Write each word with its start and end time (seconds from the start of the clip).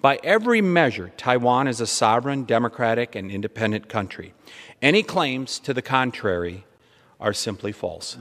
By 0.00 0.20
every 0.22 0.60
measure, 0.60 1.10
Taiwan 1.16 1.66
is 1.66 1.80
a 1.80 1.86
sovereign, 1.86 2.44
democratic, 2.44 3.16
and 3.16 3.30
independent 3.30 3.88
country. 3.88 4.34
Any 4.80 5.02
claims 5.02 5.58
to 5.60 5.72
the 5.72 5.82
contrary 5.82 6.64
are 7.18 7.32
simply 7.32 7.72
false. 7.72 8.16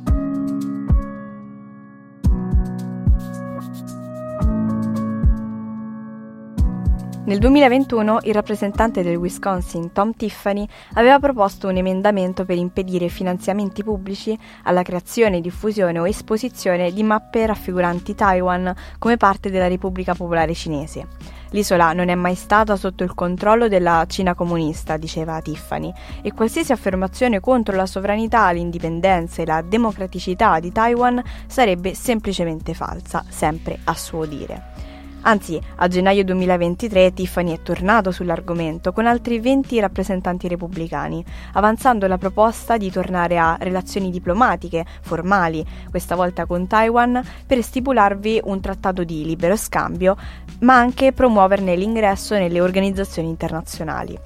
Nel 7.25 7.39
2021 7.39 8.19
il 8.23 8.33
rappresentante 8.33 9.03
del 9.03 9.17
Wisconsin, 9.17 9.91
Tom 9.91 10.13
Tiffany, 10.13 10.65
aveva 10.93 11.19
proposto 11.19 11.67
un 11.67 11.75
emendamento 11.75 12.45
per 12.45 12.55
impedire 12.55 13.09
finanziamenti 13.09 13.83
pubblici 13.83 14.35
alla 14.63 14.81
creazione, 14.81 15.41
diffusione 15.41 15.99
o 15.99 16.07
esposizione 16.07 16.93
di 16.93 17.03
mappe 17.03 17.45
raffiguranti 17.45 18.15
Taiwan 18.15 18.73
come 18.97 19.17
parte 19.17 19.51
della 19.51 19.67
Repubblica 19.67 20.15
Popolare 20.15 20.53
Cinese. 20.53 21.35
L'isola 21.51 21.93
non 21.93 22.09
è 22.09 22.15
mai 22.15 22.35
stata 22.35 22.75
sotto 22.75 23.03
il 23.03 23.13
controllo 23.13 23.67
della 23.67 24.05
Cina 24.07 24.33
comunista, 24.33 24.97
diceva 24.97 25.41
Tiffany, 25.41 25.91
e 26.21 26.33
qualsiasi 26.33 26.71
affermazione 26.71 27.39
contro 27.39 27.75
la 27.75 27.85
sovranità, 27.85 28.49
l'indipendenza 28.51 29.41
e 29.41 29.45
la 29.45 29.61
democraticità 29.61 30.59
di 30.59 30.71
Taiwan 30.71 31.21
sarebbe 31.47 31.93
semplicemente 31.93 32.73
falsa, 32.73 33.23
sempre 33.29 33.79
a 33.83 33.93
suo 33.93 34.25
dire. 34.25 34.86
Anzi, 35.21 35.59
a 35.77 35.87
gennaio 35.87 36.23
2023 36.23 37.13
Tiffany 37.13 37.53
è 37.53 37.61
tornato 37.61 38.11
sull'argomento 38.11 38.93
con 38.93 39.05
altri 39.05 39.39
20 39.39 39.79
rappresentanti 39.79 40.47
repubblicani, 40.47 41.23
avanzando 41.53 42.07
la 42.07 42.17
proposta 42.17 42.77
di 42.77 42.89
tornare 42.89 43.37
a 43.37 43.57
relazioni 43.59 44.09
diplomatiche, 44.09 44.85
formali, 45.01 45.65
questa 45.89 46.15
volta 46.15 46.45
con 46.45 46.67
Taiwan, 46.67 47.21
per 47.45 47.61
stipularvi 47.61 48.41
un 48.45 48.61
trattato 48.61 49.03
di 49.03 49.25
libero 49.25 49.57
scambio, 49.57 50.15
ma 50.59 50.77
anche 50.77 51.11
promuoverne 51.11 51.75
l'ingresso 51.75 52.35
nelle 52.35 52.61
organizzazioni 52.61 53.27
internazionali. 53.27 54.17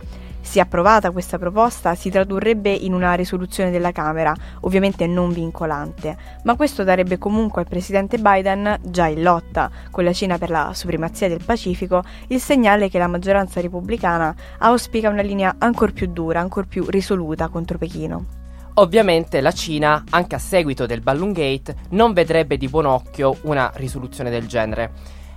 Se 0.52 0.60
approvata 0.60 1.12
questa 1.12 1.40
proposta 1.40 1.96
si 1.96 2.10
tradurrebbe 2.10 2.74
in 2.74 2.92
una 2.92 3.14
risoluzione 3.14 3.72
della 3.72 3.94
Camera, 3.94 4.36
ovviamente 4.64 5.08
non 5.08 5.32
vincolante, 5.32 6.18
ma 6.44 6.58
questo 6.58 6.84
darebbe 6.84 7.18
comunque 7.18 7.62
al 7.62 7.70
presidente 7.70 8.18
Biden, 8.18 8.78
già 8.82 9.08
in 9.08 9.22
lotta 9.22 9.72
con 9.90 10.04
la 10.04 10.12
Cina 10.12 10.38
per 10.38 10.50
la 10.50 10.72
supremazia 10.74 11.30
del 11.30 11.42
Pacifico, 11.42 12.04
il 12.28 12.42
segnale 12.42 12.90
che 12.90 12.98
la 12.98 13.08
maggioranza 13.08 13.62
repubblicana 13.62 14.36
auspica 14.58 15.08
una 15.08 15.22
linea 15.22 15.56
ancora 15.58 15.94
più 15.94 16.08
dura, 16.08 16.42
ancora 16.42 16.68
più 16.68 16.84
risoluta 16.86 17.48
contro 17.48 17.78
Pechino. 17.78 18.26
Ovviamente 18.74 19.40
la 19.40 19.54
Cina, 19.54 20.04
anche 20.10 20.36
a 20.36 20.40
seguito 20.40 20.86
del 20.86 21.00
Balloon 21.00 21.32
Gate, 21.32 21.76
non 21.92 22.12
vedrebbe 22.12 22.58
di 22.58 22.68
buon 22.68 22.88
occhio 22.88 23.38
una 23.44 23.72
risoluzione 23.76 24.30
del 24.30 24.48
genere. 24.48 24.92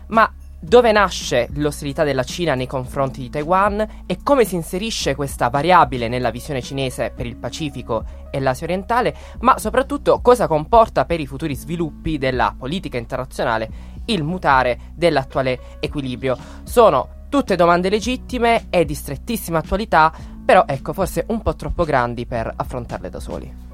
Ma 0.08 0.28
dove 0.64 0.92
nasce 0.92 1.48
l'ostilità 1.56 2.04
della 2.04 2.22
Cina 2.22 2.54
nei 2.54 2.66
confronti 2.66 3.20
di 3.20 3.28
Taiwan 3.28 4.04
e 4.06 4.18
come 4.22 4.46
si 4.46 4.54
inserisce 4.54 5.14
questa 5.14 5.50
variabile 5.50 6.08
nella 6.08 6.30
visione 6.30 6.62
cinese 6.62 7.12
per 7.14 7.26
il 7.26 7.36
Pacifico 7.36 8.04
e 8.30 8.40
l'Asia 8.40 8.66
orientale, 8.66 9.14
ma 9.40 9.58
soprattutto 9.58 10.20
cosa 10.22 10.46
comporta 10.46 11.04
per 11.04 11.20
i 11.20 11.26
futuri 11.26 11.54
sviluppi 11.54 12.16
della 12.16 12.54
politica 12.58 12.96
internazionale 12.96 13.92
il 14.06 14.22
mutare 14.22 14.92
dell'attuale 14.94 15.78
equilibrio. 15.80 16.36
Sono 16.62 17.26
tutte 17.28 17.56
domande 17.56 17.90
legittime 17.90 18.66
e 18.70 18.86
di 18.86 18.94
strettissima 18.94 19.58
attualità, 19.58 20.12
però 20.44 20.64
ecco 20.66 20.94
forse 20.94 21.26
un 21.28 21.42
po' 21.42 21.54
troppo 21.56 21.84
grandi 21.84 22.24
per 22.26 22.50
affrontarle 22.56 23.10
da 23.10 23.20
soli. 23.20 23.73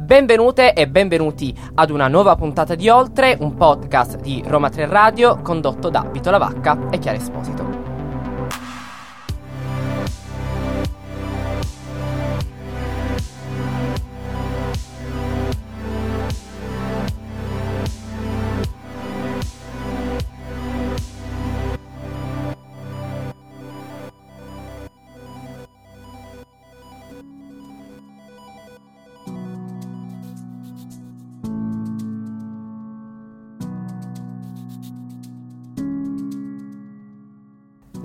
Benvenute 0.00 0.74
e 0.74 0.86
benvenuti 0.86 1.52
ad 1.74 1.90
una 1.90 2.06
nuova 2.06 2.36
puntata 2.36 2.76
di 2.76 2.88
Oltre, 2.88 3.36
un 3.40 3.56
podcast 3.56 4.20
di 4.20 4.40
Roma 4.46 4.68
3 4.68 4.86
Radio 4.86 5.40
condotto 5.42 5.90
da 5.90 6.08
Vito 6.08 6.30
Lavacca 6.30 6.88
e 6.90 7.00
Chiara 7.00 7.18
Esposito. 7.18 7.87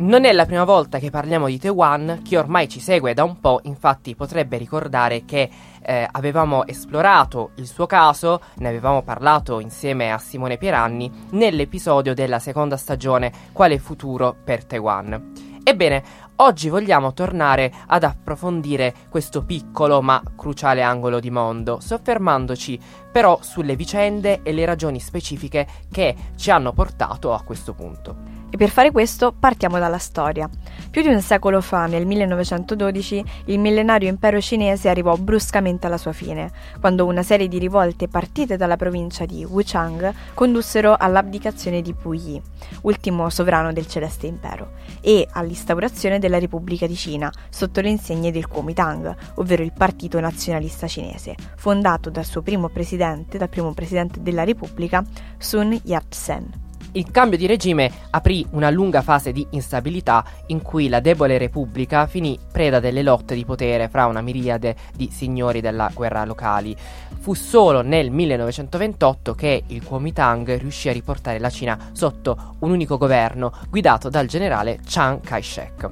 Non 0.03 0.25
è 0.25 0.34
la 0.34 0.46
prima 0.46 0.66
volta 0.66 1.00
che 1.00 1.09
parliamo 1.09 1.47
di 1.47 1.58
Taiwan, 1.58 2.19
chi 2.24 2.36
ormai 2.36 2.68
ci 2.68 2.81
segue 2.81 3.14
da 3.14 3.24
un 3.24 3.40
po', 3.40 3.62
infatti 3.64 4.16
potrebbe 4.16 4.58
ricordare 4.58 5.24
che 5.24 5.50
eh, 5.81 6.06
avevamo 6.12 6.68
esplorato 6.68 7.52
il 7.56 7.68
suo 7.68 7.86
caso, 7.86 8.41
ne 8.56 8.68
avevamo 8.68 9.02
parlato 9.02 9.62
insieme 9.62 10.12
a 10.12 10.18
Simone 10.18 10.58
Pieranni 10.58 11.09
nell'episodio 11.31 12.14
della 12.14 12.40
seconda 12.40 12.75
stagione 12.75 13.31
Quale 13.53 13.80
futuro 13.80 14.36
per 14.44 14.66
Taiwan. 14.66 15.31
Ebbene, 15.64 16.03
oggi 16.38 16.68
vogliamo 16.68 17.14
tornare 17.14 17.72
ad 17.88 18.03
approfondire 18.03 18.94
questo 19.08 19.46
piccolo 19.46 20.02
ma 20.02 20.22
cruciale 20.35 20.81
angolo 20.81 21.22
di 21.22 21.31
mondo, 21.31 21.80
soffermandoci 21.80 22.78
però 23.09 23.40
sulle 23.41 23.78
vicende 23.78 24.41
e 24.44 24.52
le 24.52 24.66
ragioni 24.66 25.00
specifiche 25.00 25.66
che 25.90 26.14
ci 26.35 26.52
hanno 26.52 26.74
portato 26.74 27.34
a 27.34 27.41
questo 27.41 27.74
punto. 27.74 28.33
E 28.53 28.56
per 28.56 28.69
fare 28.69 28.91
questo 28.91 29.34
partiamo 29.34 29.80
dalla 29.80 29.97
storia. 29.97 30.47
Più 30.91 31.02
di 31.02 31.08
un 31.08 31.22
secolo 31.22 31.59
fa, 31.59 31.88
nel 31.88 32.06
1912, 32.06 33.24
il 33.46 33.58
millenario 33.58 34.08
impero 34.08 34.40
cinese 34.40 34.90
arrivò 34.90 35.16
bruscamente 35.16 35.88
alla 35.88 35.97
sua 35.97 36.12
fine, 36.12 36.52
quando 36.80 37.08
una 37.08 37.24
serie 37.24 37.47
di 37.47 37.58
rivolte 37.58 38.08
partite 38.08 38.56
dalla 38.56 38.75
provincia 38.75 39.25
di 39.25 39.44
Wuchang 39.44 40.14
condussero 40.36 40.96
all'abdicazione 40.96 41.81
di 41.81 41.96
Puyi, 41.96 42.40
ultimo 42.81 43.28
sovrano 43.31 43.74
del 43.74 43.88
Celeste 43.88 44.28
Impero, 44.28 44.74
e 45.02 45.28
all'instaurazione 45.31 46.20
della 46.20 46.38
Repubblica 46.38 46.85
di 46.85 46.96
Cina 46.96 47.34
sotto 47.50 47.81
le 47.81 47.90
insegne 47.90 48.31
del 48.31 48.47
Kuomintang, 48.47 49.16
ovvero 49.38 49.64
il 49.64 49.74
Partito 49.75 50.20
Nazionalista 50.20 50.85
Cinese, 50.85 51.34
fondato 51.56 52.12
dal 52.12 52.24
suo 52.24 52.44
primo 52.44 52.70
presidente, 52.70 53.40
dal 53.40 53.50
primo 53.50 53.74
presidente 53.74 54.22
della 54.22 54.44
Repubblica, 54.44 55.03
Sun 55.40 55.75
Yat-sen. 55.85 56.72
Il 56.96 57.09
cambio 57.09 57.40
di 57.40 57.48
regime 57.48 57.92
aprì 58.12 58.46
una 58.52 58.70
lunga 58.70 59.02
fase 59.02 59.31
di 59.31 59.48
instabilità 59.52 60.24
in 60.48 60.62
cui 60.62 60.90
la 60.90 61.00
debole 61.00 61.40
Repubblica 61.40 62.06
finì 62.06 62.38
preda 62.52 62.80
delle 62.80 63.02
lotte 63.02 63.34
di 63.34 63.46
potere 63.46 63.90
fra 63.90 64.06
una 64.06 64.22
miriade 64.22 64.76
di 64.94 65.09
signori 65.12 65.59
della 65.59 65.90
guerra 65.92 66.24
locali. 66.24 66.76
Fu 67.20 67.34
solo 67.34 67.82
nel 67.82 68.12
1928 68.12 69.34
che 69.34 69.64
il 69.66 69.84
Kuomintang 69.84 70.56
riuscì 70.59 70.90
a 70.90 70.94
riportare 70.94 71.40
la 71.40 71.50
Cina 71.50 71.90
sotto 71.94 72.58
un 72.59 72.70
unico 72.70 72.98
governo 72.98 73.52
guidato 73.72 74.09
dal 74.09 74.28
generale 74.28 74.78
Chiang 74.86 75.20
Kai-shek. 75.20 75.90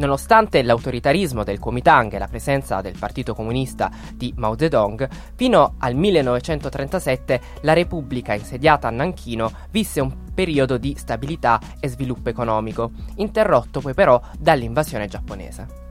Nonostante 0.00 0.62
l'autoritarismo 0.62 1.44
del 1.44 1.58
Kuomintang 1.58 2.14
e 2.14 2.18
la 2.18 2.26
presenza 2.26 2.80
del 2.80 2.96
Partito 2.98 3.34
Comunista 3.34 3.90
di 4.14 4.32
Mao 4.36 4.56
Zedong, 4.56 5.06
fino 5.34 5.74
al 5.76 5.94
1937 5.94 7.40
la 7.60 7.74
Repubblica 7.74 8.32
insediata 8.32 8.88
a 8.88 8.92
Nanchino 8.92 9.52
visse 9.70 10.00
un 10.00 10.32
periodo 10.32 10.78
di 10.78 10.94
stabilità 10.96 11.60
e 11.78 11.88
sviluppo 11.88 12.30
economico, 12.30 12.92
interrotto 13.16 13.80
poi 13.80 13.92
però 13.92 14.18
dall'invasione 14.38 15.06
giapponese. 15.06 15.89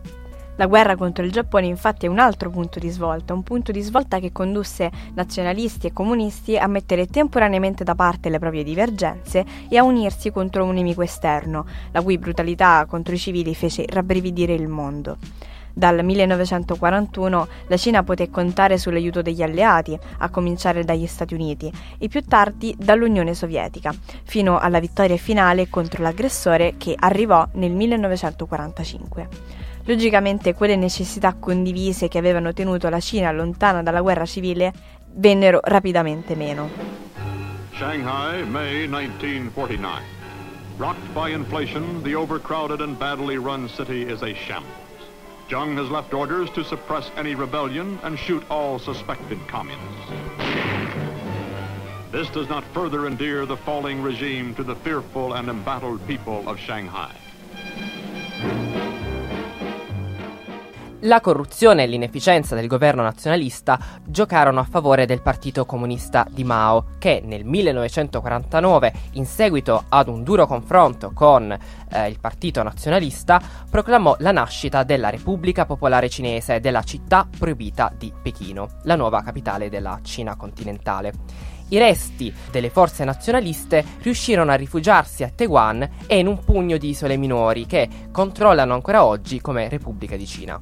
La 0.60 0.68
guerra 0.68 0.98
contro 0.98 1.24
il 1.24 1.32
Giappone 1.32 1.68
infatti 1.68 2.06
è 2.06 2.10
un 2.10 2.20
altro 2.20 2.50
punto 2.50 2.80
di 2.80 2.90
svolta, 2.90 3.34
un 3.34 3.44
punto 3.44 3.72
di 3.72 3.80
svolta 3.80 4.20
che 4.20 4.34
condusse 4.34 4.92
nazionalisti 5.14 5.88
e 5.88 5.94
comunisti 5.94 6.58
a 6.58 6.68
mettere 6.68 7.08
temporaneamente 7.08 7.86
da 7.86 7.96
parte 7.96 8.28
le 8.28 8.40
proprie 8.40 8.66
divergenze 8.66 9.46
e 9.70 9.78
a 9.78 9.84
unirsi 9.84 10.32
contro 10.32 10.66
un 10.66 10.74
nemico 10.74 11.02
esterno, 11.02 11.66
la 11.92 12.02
cui 12.02 12.18
brutalità 12.18 12.86
contro 12.90 13.16
i 13.16 13.18
civili 13.18 13.56
fece 13.56 13.86
rabbrividire 13.88 14.54
il 14.54 14.68
mondo. 14.68 15.16
Dal 15.72 16.04
1941 16.04 17.48
la 17.68 17.78
Cina 17.78 18.04
poté 18.04 18.30
contare 18.30 18.78
sull'aiuto 18.78 19.22
degli 19.22 19.42
alleati, 19.42 19.98
a 20.18 20.30
cominciare 20.30 20.84
dagli 20.84 21.08
Stati 21.08 21.34
Uniti, 21.34 21.72
e 21.98 22.10
più 22.10 22.22
tardi 22.26 22.76
dall'Unione 22.78 23.34
Sovietica, 23.34 23.96
fino 24.26 24.60
alla 24.60 24.82
vittoria 24.82 25.16
finale 25.16 25.70
contro 25.70 26.04
l'aggressore 26.04 26.74
che 26.76 26.98
arrivò 27.00 27.48
nel 27.54 27.72
1945. 27.72 29.69
Logicamente 29.90 30.54
quelle 30.54 30.76
necessità 30.76 31.34
condivise 31.34 32.10
che 32.10 32.20
avevano 32.20 32.54
tenuto 32.54 32.90
la 32.90 33.00
Cina 33.00 33.32
lontana 33.32 33.82
dalla 33.82 34.02
guerra 34.02 34.24
civile 34.24 34.72
vennero 35.14 35.62
rapidamente 35.64 36.36
meno. 36.36 36.70
Shanghai, 37.72 38.46
May 38.46 38.88
1949. 38.88 40.04
Rocked 40.78 41.12
by 41.12 41.32
inflation, 41.32 42.04
the 42.04 42.14
overcrowded 42.14 42.82
and 42.82 43.00
badly 43.00 43.38
run 43.38 43.68
city 43.68 44.04
is 44.04 44.22
a 44.22 44.36
shambles. 44.36 44.70
Zheng 45.48 45.76
has 45.80 45.90
left 45.90 46.14
orders 46.14 46.52
to 46.52 46.64
suppress 46.64 47.10
any 47.18 47.34
rebellion 47.34 47.98
and 48.04 48.16
shoot 48.16 48.44
all 48.52 48.78
suspected 48.78 49.40
communists. 49.48 50.12
This 52.12 52.30
does 52.30 52.48
not 52.48 52.64
further 52.76 53.08
endear 53.08 53.48
the 53.48 53.58
falling 53.58 54.04
regime 54.04 54.54
to 54.54 54.64
the 54.64 54.76
fearful 54.76 55.34
and 55.34 55.50
embattled 55.50 56.06
people 56.06 56.48
of 56.48 56.60
Shanghai. 56.60 57.10
La 61.04 61.22
corruzione 61.22 61.84
e 61.84 61.88
l'inefficienza 61.88 62.56
del 62.56 62.68
governo 62.68 63.02
nazionalista 63.02 63.80
giocarono 64.04 64.60
a 64.60 64.66
favore 64.66 65.06
del 65.06 65.22
Partito 65.22 65.66
Comunista 65.66 66.28
di 66.30 66.44
Mao, 66.44 66.96
che 67.00 67.22
nel 67.24 67.46
1949, 67.46 68.94
in 69.14 69.26
seguito 69.26 69.86
ad 69.88 70.10
un 70.10 70.24
duro 70.24 70.46
confronto 70.46 71.12
con 71.14 71.58
eh, 71.90 72.10
il 72.10 72.20
Partito 72.20 72.62
Nazionalista, 72.64 73.42
proclamò 73.70 74.18
la 74.20 74.34
nascita 74.34 74.84
della 74.84 75.10
Repubblica 75.10 75.66
Popolare 75.66 76.10
Cinese 76.10 76.60
della 76.60 76.84
città 76.84 77.26
proibita 77.38 77.94
di 77.98 78.12
Pechino, 78.22 78.68
la 78.84 78.98
nuova 78.98 79.24
capitale 79.24 79.70
della 79.70 80.00
Cina 80.04 80.36
continentale. 80.36 81.14
I 81.70 81.78
resti 81.78 82.34
delle 82.52 82.70
forze 82.70 83.06
nazionaliste 83.06 83.86
riuscirono 84.02 84.52
a 84.52 84.56
rifugiarsi 84.56 85.24
a 85.24 85.32
Taiwan 85.34 85.88
e 86.08 86.20
in 86.20 86.28
un 86.28 86.44
pugno 86.44 86.76
di 86.76 86.90
isole 86.90 87.16
minori 87.16 87.66
che 87.66 87.88
controllano 88.12 88.74
ancora 88.74 89.06
oggi 89.06 89.40
come 89.40 89.70
Repubblica 89.70 90.18
di 90.18 90.26
Cina. 90.26 90.60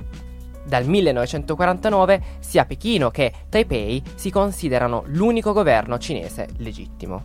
Dal 0.67 0.85
1949 0.85 2.21
sia 2.39 2.65
Pechino 2.65 3.09
che 3.09 3.31
Taipei 3.47 4.03
si 4.15 4.29
considerano 4.29 5.03
l'unico 5.05 5.53
governo 5.53 5.97
cinese 5.97 6.49
legittimo. 6.57 7.23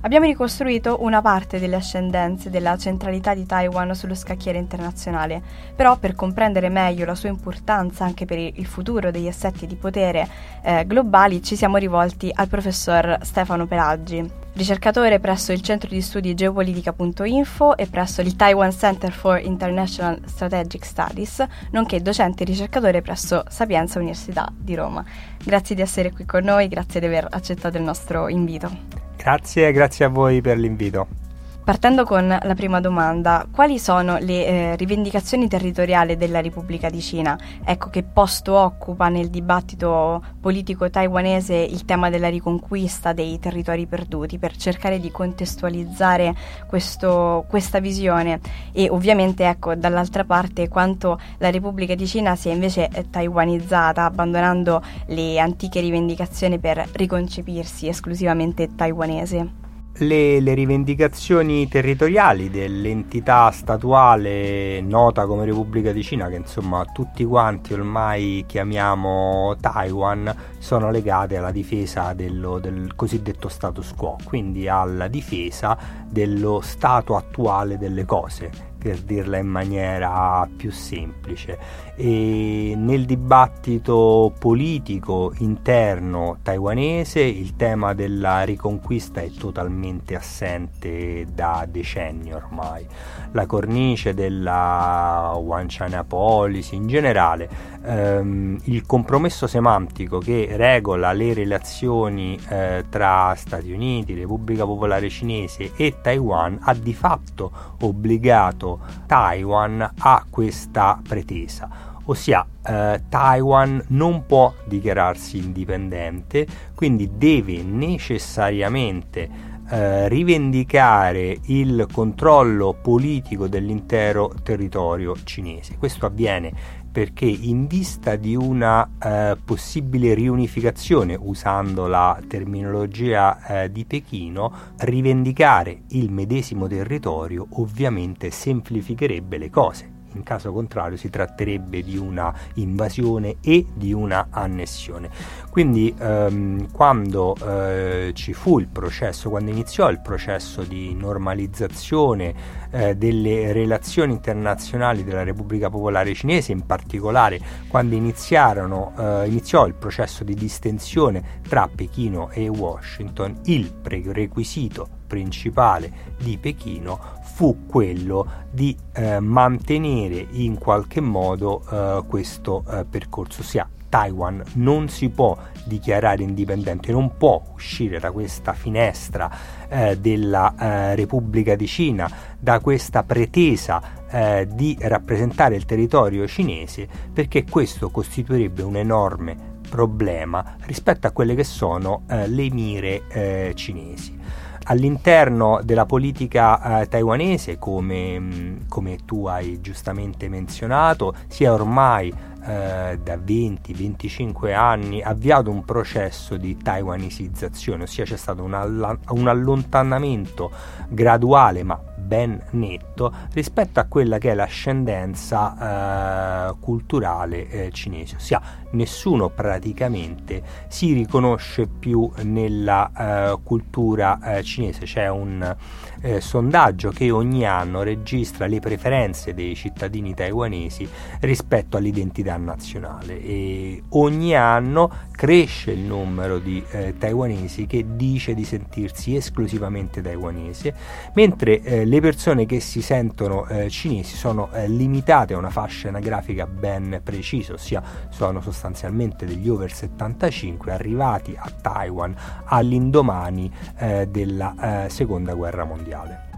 Abbiamo 0.00 0.26
ricostruito 0.26 0.96
una 1.00 1.22
parte 1.22 1.60
delle 1.60 1.76
ascendenze 1.76 2.50
della 2.50 2.76
centralità 2.76 3.32
di 3.32 3.46
Taiwan 3.46 3.94
sullo 3.94 4.16
scacchiere 4.16 4.58
internazionale, 4.58 5.40
però 5.74 5.96
per 5.96 6.16
comprendere 6.16 6.68
meglio 6.68 7.06
la 7.06 7.14
sua 7.14 7.28
importanza 7.28 8.04
anche 8.04 8.26
per 8.26 8.38
il 8.38 8.66
futuro 8.66 9.12
degli 9.12 9.28
assetti 9.28 9.66
di 9.66 9.76
potere 9.76 10.28
eh, 10.62 10.84
globali 10.84 11.42
ci 11.42 11.54
siamo 11.54 11.76
rivolti 11.76 12.28
al 12.34 12.48
professor 12.48 13.18
Stefano 13.22 13.66
Pelaggi, 13.66 14.28
ricercatore 14.54 15.20
presso 15.20 15.52
il 15.52 15.60
centro 15.60 15.88
di 15.88 16.00
studi 16.00 16.34
geopolitica.info 16.34 17.76
e 17.76 17.86
presso 17.86 18.20
il 18.20 18.36
Taiwan 18.36 18.72
Center 18.72 19.12
for 19.12 19.38
International 19.38 20.20
Strategic 20.26 20.84
Studies, 20.84 21.44
nonché 21.70 22.00
docente 22.00 22.42
e 22.42 22.46
ricercatore 22.46 23.02
presso 23.02 23.44
Sapienza 23.48 23.98
Università 23.98 24.50
di 24.56 24.74
Roma. 24.74 25.04
Grazie 25.42 25.74
di 25.74 25.82
essere 25.82 26.12
qui 26.12 26.24
con 26.24 26.44
noi, 26.44 26.68
grazie 26.68 27.00
di 27.00 27.06
aver 27.06 27.26
accettato 27.30 27.76
il 27.76 27.82
nostro 27.82 28.28
invito. 28.28 28.70
Grazie, 29.16 29.72
grazie 29.72 30.04
a 30.04 30.08
voi 30.08 30.40
per 30.40 30.58
l'invito. 30.58 31.23
Partendo 31.64 32.04
con 32.04 32.28
la 32.28 32.54
prima 32.54 32.78
domanda, 32.78 33.46
quali 33.50 33.78
sono 33.78 34.18
le 34.18 34.46
eh, 34.46 34.76
rivendicazioni 34.76 35.48
territoriali 35.48 36.14
della 36.14 36.42
Repubblica 36.42 36.90
di 36.90 37.00
Cina? 37.00 37.38
Ecco 37.64 37.88
che 37.88 38.02
posto 38.02 38.52
occupa 38.52 39.08
nel 39.08 39.30
dibattito 39.30 40.22
politico 40.42 40.90
taiwanese 40.90 41.54
il 41.54 41.86
tema 41.86 42.10
della 42.10 42.28
riconquista 42.28 43.14
dei 43.14 43.38
territori 43.38 43.86
perduti? 43.86 44.36
Per 44.36 44.54
cercare 44.58 45.00
di 45.00 45.10
contestualizzare 45.10 46.34
questo, 46.66 47.46
questa 47.48 47.80
visione. 47.80 48.40
E 48.72 48.90
ovviamente 48.90 49.48
ecco 49.48 49.74
dall'altra 49.74 50.24
parte 50.24 50.68
quanto 50.68 51.18
la 51.38 51.48
Repubblica 51.48 51.94
di 51.94 52.06
Cina 52.06 52.36
sia 52.36 52.52
invece 52.52 52.90
eh, 52.92 53.08
taiwanizzata 53.08 54.04
abbandonando 54.04 54.82
le 55.06 55.38
antiche 55.38 55.80
rivendicazioni 55.80 56.58
per 56.58 56.86
riconcepirsi 56.92 57.88
esclusivamente 57.88 58.74
taiwanese 58.74 59.63
le, 59.98 60.40
le, 60.40 60.54
rivendicazioni 60.54 61.68
territoriali 61.68 62.50
dell'entità 62.50 63.50
statuale 63.50 64.80
nota 64.80 65.26
come 65.26 65.44
Repubblica 65.44 65.92
di 65.92 66.02
Cina, 66.02 66.28
che 66.28 66.36
insomma 66.36 66.84
tutti 66.92 67.24
quanti 67.24 67.74
ormai 67.74 68.44
chiamiamo 68.46 69.56
Taiwan, 69.60 70.34
sono 70.58 70.90
legate 70.90 71.36
alla 71.36 71.52
difesa 71.52 72.12
dello, 72.12 72.58
del 72.58 72.94
cosiddetto 72.96 73.48
status 73.48 73.92
quo, 73.94 74.16
quindi 74.24 74.68
alla 74.68 75.06
difesa 75.06 75.78
dello 76.08 76.60
stato 76.60 77.16
attuale 77.16 77.78
delle 77.78 78.04
cose 78.04 78.73
per 78.84 79.00
dirla 79.00 79.38
in 79.38 79.46
maniera 79.46 80.46
più 80.54 80.70
semplice. 80.70 81.58
E 81.96 82.74
nel 82.76 83.06
dibattito 83.06 84.30
politico 84.38 85.32
interno 85.38 86.36
taiwanese 86.42 87.22
il 87.22 87.56
tema 87.56 87.94
della 87.94 88.42
riconquista 88.42 89.22
è 89.22 89.30
totalmente 89.30 90.16
assente 90.16 91.24
da 91.32 91.66
decenni 91.66 92.34
ormai. 92.34 92.86
La 93.32 93.46
cornice 93.46 94.12
della 94.12 95.32
One 95.34 95.66
China 95.66 96.04
Policy 96.04 96.76
in 96.76 96.86
generale, 96.86 97.48
ehm, 97.82 98.60
il 98.64 98.84
compromesso 98.84 99.46
semantico 99.46 100.18
che 100.18 100.48
regola 100.56 101.12
le 101.12 101.32
relazioni 101.32 102.38
eh, 102.50 102.84
tra 102.90 103.34
Stati 103.34 103.72
Uniti, 103.72 104.12
Repubblica 104.12 104.66
Popolare 104.66 105.08
Cinese 105.08 105.72
e 105.74 105.94
Taiwan 106.02 106.58
ha 106.60 106.74
di 106.74 106.92
fatto 106.92 107.50
obbligato 107.80 108.73
Taiwan 109.06 109.92
ha 109.98 110.26
questa 110.28 111.00
pretesa, 111.06 111.68
ossia 112.04 112.46
eh, 112.64 113.02
Taiwan 113.08 113.82
non 113.88 114.26
può 114.26 114.52
dichiararsi 114.66 115.38
indipendente, 115.38 116.46
quindi 116.74 117.10
deve 117.16 117.62
necessariamente 117.62 119.52
eh, 119.68 120.08
rivendicare 120.08 121.38
il 121.44 121.86
controllo 121.90 122.76
politico 122.80 123.48
dell'intero 123.48 124.32
territorio 124.42 125.16
cinese. 125.24 125.76
Questo 125.78 126.06
avviene 126.06 126.82
perché 126.94 127.24
in 127.24 127.66
vista 127.66 128.14
di 128.14 128.36
una 128.36 128.88
eh, 129.02 129.36
possibile 129.44 130.14
riunificazione, 130.14 131.18
usando 131.20 131.88
la 131.88 132.22
terminologia 132.28 133.64
eh, 133.64 133.72
di 133.72 133.84
Pechino, 133.84 134.52
rivendicare 134.76 135.82
il 135.88 136.12
medesimo 136.12 136.68
territorio 136.68 137.48
ovviamente 137.54 138.30
semplificherebbe 138.30 139.38
le 139.38 139.50
cose 139.50 139.93
in 140.14 140.22
caso 140.22 140.52
contrario 140.52 140.96
si 140.96 141.10
tratterebbe 141.10 141.82
di 141.82 141.96
una 141.96 142.32
invasione 142.54 143.36
e 143.40 143.66
di 143.72 143.92
una 143.92 144.28
annessione. 144.30 145.10
Quindi 145.50 145.94
ehm, 145.96 146.70
quando 146.72 147.36
eh, 147.36 148.10
ci 148.14 148.32
fu 148.32 148.58
il 148.58 148.68
processo, 148.68 149.30
quando 149.30 149.50
iniziò 149.50 149.88
il 149.90 150.00
processo 150.00 150.62
di 150.62 150.94
normalizzazione 150.94 152.34
eh, 152.70 152.96
delle 152.96 153.52
relazioni 153.52 154.12
internazionali 154.12 155.04
della 155.04 155.22
Repubblica 155.22 155.70
Popolare 155.70 156.14
Cinese, 156.14 156.52
in 156.52 156.66
particolare 156.66 157.40
quando 157.68 157.94
eh, 157.94 159.26
iniziò 159.26 159.66
il 159.66 159.74
processo 159.74 160.24
di 160.24 160.34
distensione 160.34 161.40
tra 161.48 161.68
Pechino 161.72 162.30
e 162.30 162.48
Washington, 162.48 163.40
il 163.44 163.72
prerequisito 163.72 164.88
principale 165.06 165.92
di 166.18 166.38
Pechino 166.38 167.22
fu 167.34 167.66
quello 167.66 168.44
di 168.52 168.76
eh, 168.92 169.18
mantenere 169.18 170.24
in 170.34 170.56
qualche 170.56 171.00
modo 171.00 171.64
eh, 171.68 172.04
questo 172.06 172.62
eh, 172.70 172.84
percorso, 172.88 173.40
ossia 173.40 173.68
Taiwan 173.88 174.40
non 174.54 174.88
si 174.88 175.08
può 175.08 175.36
dichiarare 175.64 176.22
indipendente, 176.22 176.92
non 176.92 177.16
può 177.16 177.42
uscire 177.52 177.98
da 177.98 178.12
questa 178.12 178.52
finestra 178.52 179.28
eh, 179.68 179.98
della 179.98 180.54
eh, 180.56 180.94
Repubblica 180.94 181.56
di 181.56 181.66
Cina, 181.66 182.08
da 182.38 182.60
questa 182.60 183.02
pretesa 183.02 183.82
eh, 184.08 184.46
di 184.52 184.76
rappresentare 184.80 185.56
il 185.56 185.64
territorio 185.64 186.28
cinese, 186.28 186.86
perché 187.12 187.42
questo 187.42 187.90
costituirebbe 187.90 188.62
un 188.62 188.76
enorme 188.76 189.36
problema 189.68 190.56
rispetto 190.66 191.08
a 191.08 191.10
quelle 191.10 191.34
che 191.34 191.42
sono 191.42 192.02
eh, 192.08 192.28
le 192.28 192.48
mire 192.48 193.52
cinesi 193.54 194.43
all'interno 194.64 195.60
della 195.62 195.86
politica 195.86 196.80
eh, 196.80 196.88
taiwanese, 196.88 197.58
come, 197.58 198.18
mm, 198.18 198.56
come, 198.68 198.98
tu 199.04 199.26
hai 199.26 199.60
giustamente 199.60 200.28
menzionato, 200.28 201.14
si 201.28 201.44
è 201.44 201.50
ormai 201.50 202.12
eh, 202.46 202.98
da 203.02 203.16
20-25 203.16 204.54
anni 204.54 205.02
avviato 205.02 205.50
un 205.50 205.64
processo 205.64 206.36
di 206.36 206.56
taiwanesizzazione, 206.56 207.84
ossia 207.84 208.04
c'è 208.04 208.16
stato 208.16 208.42
un, 208.42 208.54
all- 208.54 208.98
un 209.08 209.28
allontanamento 209.28 210.50
graduale 210.88 211.62
ma 211.62 211.80
ben 211.96 212.40
netto 212.50 213.12
rispetto 213.32 213.80
a 213.80 213.84
quella 213.84 214.18
che 214.18 214.32
è 214.32 214.34
l'ascendenza 214.34 216.50
eh, 216.50 216.54
culturale 216.60 217.48
eh, 217.48 217.70
cinese, 217.70 218.16
ossia 218.16 218.42
nessuno 218.74 219.30
praticamente 219.30 220.42
si 220.68 220.92
riconosce 220.92 221.66
più 221.66 222.10
nella 222.22 222.90
eh, 223.32 223.38
cultura 223.42 224.36
eh, 224.36 224.42
cinese, 224.42 224.84
c'è 224.84 225.08
un 225.08 225.56
eh, 226.02 226.20
sondaggio 226.20 226.90
che 226.90 227.10
ogni 227.10 227.46
anno 227.46 227.82
registra 227.82 228.46
le 228.46 228.60
preferenze 228.60 229.32
dei 229.32 229.54
cittadini 229.54 230.14
taiwanesi 230.14 230.86
rispetto 231.20 231.76
all'identità 231.76 232.36
nazionale. 232.36 233.22
E 233.22 233.82
ogni 233.90 234.36
anno 234.36 234.90
cresce 235.10 235.70
il 235.72 235.80
numero 235.80 236.38
di 236.38 236.62
eh, 236.70 236.94
taiwanesi 236.98 237.66
che 237.66 237.84
dice 237.96 238.34
di 238.34 238.44
sentirsi 238.44 239.16
esclusivamente 239.16 240.02
taiwanese, 240.02 240.74
mentre 241.14 241.62
eh, 241.62 241.84
le 241.84 242.00
persone 242.00 242.44
che 242.44 242.60
si 242.60 242.82
sentono 242.82 243.46
eh, 243.46 243.70
cinesi 243.70 244.16
sono 244.16 244.50
limitate 244.66 245.34
a 245.34 245.38
una 245.38 245.50
fascia 245.50 245.88
anagrafica 245.88 246.46
ben 246.46 247.00
precisa, 247.02 247.54
ossia 247.54 247.82
sono 248.10 248.40
sostanzialmente 248.40 248.63
sostanzialmente 248.64 249.26
degli 249.26 249.48
over 249.48 249.70
75 249.70 250.72
arrivati 250.72 251.36
a 251.36 251.50
Taiwan 251.50 252.14
all'indomani 252.46 253.52
eh, 253.76 254.08
della 254.08 254.86
eh, 254.86 254.88
seconda 254.88 255.34
guerra 255.34 255.64
mondiale. 255.64 256.32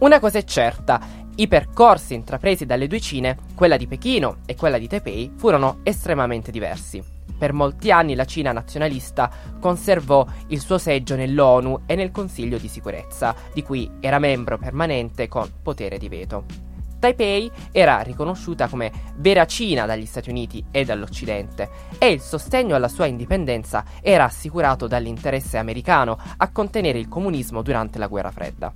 Una 0.00 0.20
cosa 0.20 0.38
è 0.38 0.44
certa, 0.44 1.00
i 1.36 1.48
percorsi 1.48 2.14
intrapresi 2.14 2.66
dalle 2.66 2.88
due 2.88 3.00
Cine, 3.00 3.38
quella 3.54 3.78
di 3.78 3.86
Pechino 3.86 4.38
e 4.44 4.54
quella 4.54 4.76
di 4.76 4.88
Taipei, 4.88 5.32
furono 5.36 5.78
estremamente 5.84 6.50
diversi. 6.50 7.02
Per 7.38 7.52
molti 7.52 7.90
anni 7.90 8.14
la 8.14 8.24
Cina 8.24 8.52
nazionalista 8.52 9.30
conservò 9.58 10.26
il 10.48 10.60
suo 10.60 10.76
seggio 10.76 11.16
nell'ONU 11.16 11.82
e 11.86 11.94
nel 11.94 12.10
Consiglio 12.10 12.58
di 12.58 12.68
sicurezza, 12.68 13.34
di 13.54 13.62
cui 13.62 13.90
era 14.00 14.18
membro 14.18 14.58
permanente 14.58 15.26
con 15.28 15.50
potere 15.62 15.98
di 15.98 16.08
veto. 16.08 16.71
Taipei 17.02 17.50
era 17.72 17.98
riconosciuta 17.98 18.68
come 18.68 18.92
vera 19.16 19.44
Cina 19.44 19.86
dagli 19.86 20.06
Stati 20.06 20.30
Uniti 20.30 20.64
e 20.70 20.84
dall'Occidente 20.84 21.68
e 21.98 22.12
il 22.12 22.20
sostegno 22.20 22.76
alla 22.76 22.86
sua 22.86 23.06
indipendenza 23.06 23.82
era 24.00 24.22
assicurato 24.22 24.86
dall'interesse 24.86 25.58
americano 25.58 26.16
a 26.36 26.52
contenere 26.52 27.00
il 27.00 27.08
comunismo 27.08 27.60
durante 27.62 27.98
la 27.98 28.06
guerra 28.06 28.30
fredda. 28.30 28.72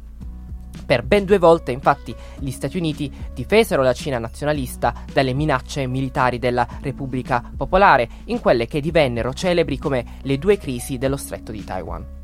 Per 0.84 1.04
ben 1.04 1.24
due 1.24 1.38
volte, 1.38 1.70
infatti, 1.70 2.12
gli 2.40 2.50
Stati 2.50 2.76
Uniti 2.76 3.12
difesero 3.32 3.82
la 3.82 3.92
Cina 3.92 4.18
nazionalista 4.18 4.92
dalle 5.12 5.32
minacce 5.32 5.86
militari 5.86 6.40
della 6.40 6.66
Repubblica 6.80 7.48
Popolare, 7.56 8.08
in 8.24 8.40
quelle 8.40 8.66
che 8.66 8.80
divennero 8.80 9.32
celebri 9.34 9.78
come 9.78 10.18
le 10.22 10.36
due 10.38 10.58
crisi 10.58 10.98
dello 10.98 11.16
stretto 11.16 11.52
di 11.52 11.62
Taiwan. 11.62 12.15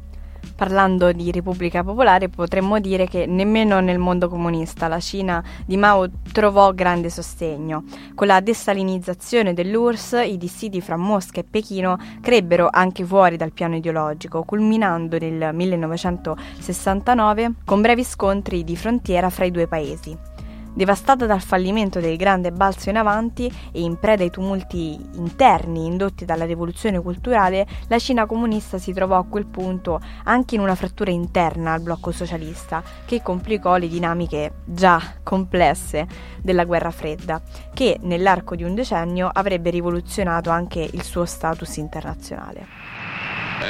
Parlando 0.56 1.12
di 1.12 1.30
Repubblica 1.30 1.82
Popolare 1.82 2.28
potremmo 2.28 2.78
dire 2.78 3.06
che 3.06 3.26
nemmeno 3.26 3.80
nel 3.80 3.98
mondo 3.98 4.28
comunista 4.28 4.88
la 4.88 5.00
Cina 5.00 5.42
di 5.64 5.76
Mao 5.76 6.06
trovò 6.32 6.72
grande 6.72 7.10
sostegno. 7.10 7.84
Con 8.14 8.26
la 8.26 8.40
destalinizzazione 8.40 9.54
dell'URSS 9.54 10.24
i 10.26 10.38
dissidi 10.38 10.80
fra 10.80 10.96
Mosca 10.96 11.40
e 11.40 11.44
Pechino 11.44 11.98
crebbero 12.20 12.68
anche 12.70 13.04
fuori 13.04 13.36
dal 13.36 13.52
piano 13.52 13.76
ideologico, 13.76 14.44
culminando 14.44 15.18
nel 15.18 15.50
1969 15.52 17.52
con 17.64 17.80
brevi 17.80 18.04
scontri 18.04 18.64
di 18.64 18.76
frontiera 18.76 19.30
fra 19.30 19.44
i 19.44 19.50
due 19.50 19.66
paesi. 19.66 20.31
Devastata 20.74 21.26
dal 21.26 21.42
fallimento 21.42 22.00
del 22.00 22.16
grande 22.16 22.50
balzo 22.50 22.88
in 22.88 22.96
avanti 22.96 23.44
e 23.72 23.82
in 23.82 23.98
preda 23.98 24.22
ai 24.22 24.30
tumulti 24.30 24.98
interni 25.16 25.84
indotti 25.84 26.24
dalla 26.24 26.46
rivoluzione 26.46 26.98
culturale, 26.98 27.66
la 27.88 27.98
Cina 27.98 28.24
comunista 28.24 28.78
si 28.78 28.94
trovò 28.94 29.18
a 29.18 29.26
quel 29.26 29.44
punto 29.44 30.00
anche 30.24 30.54
in 30.54 30.62
una 30.62 30.74
frattura 30.74 31.10
interna 31.10 31.74
al 31.74 31.82
blocco 31.82 32.10
socialista 32.10 32.82
che 33.04 33.20
complicò 33.20 33.76
le 33.76 33.86
dinamiche 33.86 34.52
già 34.64 34.98
complesse 35.22 36.06
della 36.40 36.64
guerra 36.64 36.90
fredda, 36.90 37.42
che 37.74 37.98
nell'arco 38.00 38.56
di 38.56 38.62
un 38.62 38.74
decennio 38.74 39.28
avrebbe 39.30 39.68
rivoluzionato 39.68 40.48
anche 40.48 40.88
il 40.90 41.02
suo 41.02 41.26
status 41.26 41.76
internazionale. 41.76 42.66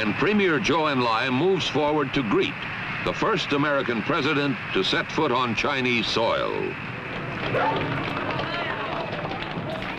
And 0.01 0.15
Premier 0.15 0.63
Zhou 0.63 0.87
Enlai 0.87 1.29
moves 1.29 1.67
forward 1.67 2.11
to 2.11 2.23
greet 2.29 2.53
the 3.03 3.13
first 3.13 3.51
American 3.51 4.01
president 4.03 4.55
to 4.71 4.81
set 4.83 5.11
foot 5.11 5.31
on 5.31 5.53
Chinese 5.53 6.07
soil. 6.07 6.92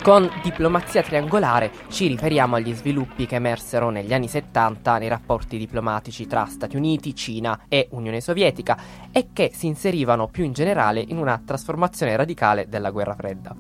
Con 0.05 0.31
diplomazia 0.43 1.03
triangolare 1.03 1.73
ci 1.89 2.07
riferiamo 2.09 2.57
agli 2.57 2.75
sviluppi 2.75 3.25
che 3.25 3.37
emersero 3.37 3.89
negli 3.89 4.13
anni 4.13 4.29
70 4.29 4.99
nei 4.99 5.09
rapporti 5.09 5.57
diplomatici 5.57 6.27
tra 6.27 6.45
Stati 6.45 6.77
Uniti, 6.77 7.15
Cina 7.15 7.63
e 7.69 7.89
Unione 7.93 8.21
Sovietica 8.21 8.79
e 9.11 9.29
che 9.33 9.51
si 9.55 9.67
inserivano 9.67 10.29
più 10.29 10.45
in 10.45 10.53
generale 10.53 11.01
in 11.01 11.17
una 11.17 11.41
trasformazione 11.43 12.17
radicale 12.17 12.69
della 12.69 12.91
guerra 12.91 13.15
fredda. 13.15 13.57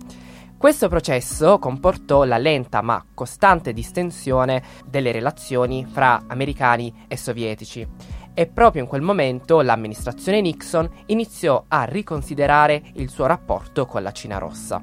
Questo 0.58 0.88
processo 0.88 1.58
comportò 1.58 2.24
la 2.24 2.36
lenta 2.38 2.82
ma 2.82 3.02
costante 3.14 3.72
distensione 3.72 4.62
delle 4.84 5.12
relazioni 5.12 5.86
fra 5.90 6.24
americani 6.26 7.06
e 7.08 7.16
sovietici 7.16 7.88
e 8.34 8.46
proprio 8.46 8.82
in 8.82 8.88
quel 8.88 9.02
momento 9.02 9.60
l'amministrazione 9.62 10.40
Nixon 10.40 10.90
iniziò 11.06 11.64
a 11.68 11.84
riconsiderare 11.84 12.82
il 12.94 13.08
suo 13.08 13.26
rapporto 13.26 13.86
con 13.86 14.02
la 14.02 14.12
Cina 14.12 14.38
rossa. 14.38 14.82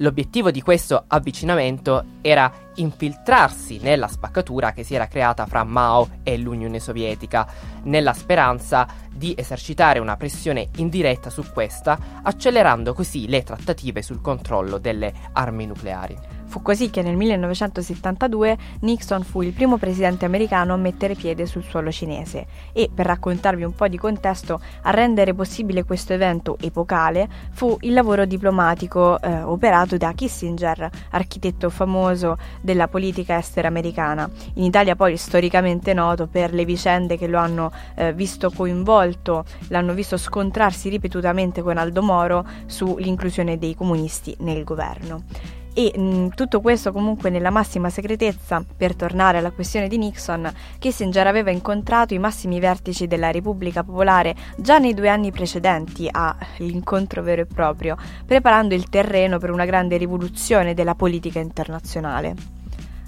L'obiettivo 0.00 0.50
di 0.50 0.62
questo 0.62 1.04
avvicinamento 1.08 2.04
era 2.20 2.52
infiltrarsi 2.76 3.78
nella 3.80 4.06
spaccatura 4.06 4.72
che 4.72 4.84
si 4.84 4.94
era 4.94 5.08
creata 5.08 5.46
fra 5.46 5.64
Mao 5.64 6.08
e 6.22 6.38
l'Unione 6.38 6.78
Sovietica, 6.78 7.46
nella 7.84 8.12
speranza 8.12 8.86
di 9.12 9.34
esercitare 9.36 9.98
una 9.98 10.16
pressione 10.16 10.68
indiretta 10.76 11.30
su 11.30 11.42
questa, 11.52 11.98
accelerando 12.22 12.94
così 12.94 13.26
le 13.28 13.42
trattative 13.42 14.02
sul 14.02 14.20
controllo 14.20 14.78
delle 14.78 15.12
armi 15.32 15.66
nucleari. 15.66 16.37
Fu 16.48 16.62
così 16.62 16.88
che 16.88 17.02
nel 17.02 17.14
1972 17.14 18.56
Nixon 18.80 19.22
fu 19.22 19.42
il 19.42 19.52
primo 19.52 19.76
presidente 19.76 20.24
americano 20.24 20.72
a 20.72 20.78
mettere 20.78 21.14
piede 21.14 21.44
sul 21.44 21.62
suolo 21.62 21.92
cinese 21.92 22.46
e, 22.72 22.88
per 22.92 23.04
raccontarvi 23.04 23.64
un 23.64 23.74
po' 23.74 23.86
di 23.86 23.98
contesto, 23.98 24.58
a 24.82 24.90
rendere 24.90 25.34
possibile 25.34 25.84
questo 25.84 26.14
evento 26.14 26.56
epocale 26.58 27.28
fu 27.50 27.76
il 27.80 27.92
lavoro 27.92 28.24
diplomatico 28.24 29.20
eh, 29.20 29.42
operato 29.42 29.98
da 29.98 30.12
Kissinger, 30.12 30.88
architetto 31.10 31.68
famoso 31.68 32.38
della 32.62 32.88
politica 32.88 33.36
estera 33.36 33.68
americana. 33.68 34.28
In 34.54 34.64
Italia 34.64 34.96
poi 34.96 35.18
storicamente 35.18 35.92
noto 35.92 36.28
per 36.28 36.54
le 36.54 36.64
vicende 36.64 37.18
che 37.18 37.26
lo 37.26 37.38
hanno 37.38 37.70
eh, 37.94 38.14
visto 38.14 38.50
coinvolto, 38.50 39.44
l'hanno 39.68 39.92
visto 39.92 40.16
scontrarsi 40.16 40.88
ripetutamente 40.88 41.60
con 41.60 41.76
Aldo 41.76 42.02
Moro 42.02 42.46
sull'inclusione 42.64 43.58
dei 43.58 43.74
comunisti 43.74 44.34
nel 44.38 44.64
governo 44.64 45.57
e 45.78 45.92
mh, 45.96 46.00
mm, 46.00 46.28
tutto 46.34 46.60
questo 46.60 46.90
comunque 46.90 47.30
nella 47.30 47.50
massima 47.50 47.88
segretezza, 47.88 48.64
per 48.76 48.96
tornare 48.96 49.38
alla 49.38 49.52
questione 49.52 49.86
di 49.86 49.96
Nixon, 49.96 50.52
Kissinger 50.76 51.24
aveva 51.28 51.52
incontrato 51.52 52.14
i 52.14 52.18
massimi 52.18 52.58
vertici 52.58 53.06
della 53.06 53.30
Repubblica 53.30 53.84
Popolare 53.84 54.34
già 54.56 54.78
nei 54.78 54.92
due 54.92 55.08
anni 55.08 55.30
precedenti 55.30 56.08
all'incontro 56.10 57.22
vero 57.22 57.42
e 57.42 57.46
proprio, 57.46 57.96
preparando 58.26 58.74
il 58.74 58.88
terreno 58.88 59.38
per 59.38 59.52
una 59.52 59.66
grande 59.66 59.96
rivoluzione 59.98 60.74
della 60.74 60.96
politica 60.96 61.38
internazionale. 61.38 62.57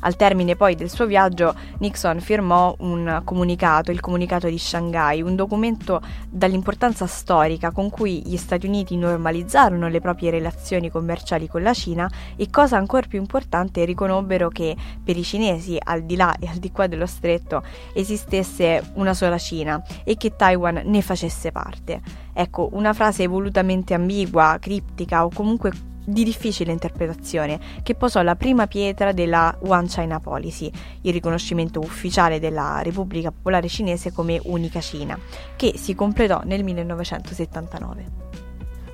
Al 0.00 0.16
termine 0.16 0.56
poi 0.56 0.74
del 0.74 0.88
suo 0.88 1.06
viaggio 1.06 1.54
Nixon 1.78 2.20
firmò 2.20 2.74
un 2.78 3.20
comunicato, 3.24 3.90
il 3.90 4.00
comunicato 4.00 4.48
di 4.48 4.58
Shanghai, 4.58 5.20
un 5.20 5.36
documento 5.36 6.00
dall'importanza 6.28 7.06
storica 7.06 7.70
con 7.70 7.90
cui 7.90 8.22
gli 8.24 8.36
Stati 8.36 8.66
Uniti 8.66 8.96
normalizzarono 8.96 9.88
le 9.88 10.00
proprie 10.00 10.30
relazioni 10.30 10.90
commerciali 10.90 11.48
con 11.48 11.62
la 11.62 11.74
Cina 11.74 12.10
e 12.36 12.48
cosa 12.50 12.78
ancora 12.78 13.06
più 13.06 13.18
importante 13.18 13.84
riconobbero 13.84 14.48
che 14.48 14.74
per 15.04 15.16
i 15.18 15.22
cinesi 15.22 15.78
al 15.78 16.02
di 16.02 16.16
là 16.16 16.34
e 16.38 16.48
al 16.48 16.56
di 16.56 16.70
qua 16.72 16.86
dello 16.86 17.06
stretto 17.06 17.62
esistesse 17.92 18.92
una 18.94 19.12
sola 19.12 19.36
Cina 19.36 19.82
e 20.04 20.16
che 20.16 20.34
Taiwan 20.34 20.82
ne 20.84 21.02
facesse 21.02 21.52
parte. 21.52 22.00
Ecco, 22.32 22.70
una 22.72 22.94
frase 22.94 23.26
volutamente 23.26 23.92
ambigua, 23.92 24.56
criptica 24.58 25.24
o 25.26 25.30
comunque 25.30 25.72
di 26.04 26.24
difficile 26.24 26.72
interpretazione 26.72 27.58
che 27.82 27.94
posò 27.94 28.22
la 28.22 28.36
prima 28.36 28.66
pietra 28.66 29.12
della 29.12 29.56
One 29.62 29.86
China 29.86 30.20
Policy, 30.20 30.70
il 31.02 31.12
riconoscimento 31.12 31.80
ufficiale 31.80 32.38
della 32.38 32.80
Repubblica 32.82 33.30
Popolare 33.30 33.68
Cinese 33.68 34.12
come 34.12 34.40
unica 34.44 34.80
Cina, 34.80 35.18
che 35.56 35.74
si 35.76 35.94
completò 35.94 36.42
nel 36.44 36.64
1979. 36.64 38.28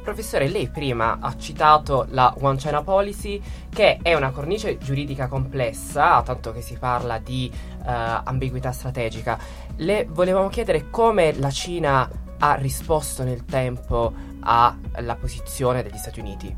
Professore, 0.07 0.47
lei 0.49 0.69
prima 0.69 1.19
ha 1.21 1.37
citato 1.37 2.07
la 2.11 2.33
One 2.39 2.59
China 2.59 2.81
Policy, 2.85 3.43
che 3.69 3.99
è 4.01 4.15
una 4.15 4.31
cornice 4.31 4.79
giuridica 4.79 5.27
complessa, 5.27 6.23
tanto 6.23 6.53
che 6.53 6.61
si 6.61 6.77
parla 6.79 7.19
di 7.19 7.51
uh, 7.53 7.83
ambiguità 8.23 8.71
strategica. 8.71 9.37
Le 9.75 10.07
volevamo 10.09 10.49
chiedere 10.49 10.91
come 10.91 11.33
la 11.37 11.51
Cina 11.51 12.09
ha 12.39 12.55
risposto 12.55 13.25
nel 13.25 13.45
tempo 13.45 14.13
alla 14.41 15.17
posizione 15.19 15.83
degli 15.83 15.97
Stati 15.97 16.21
Uniti. 16.21 16.55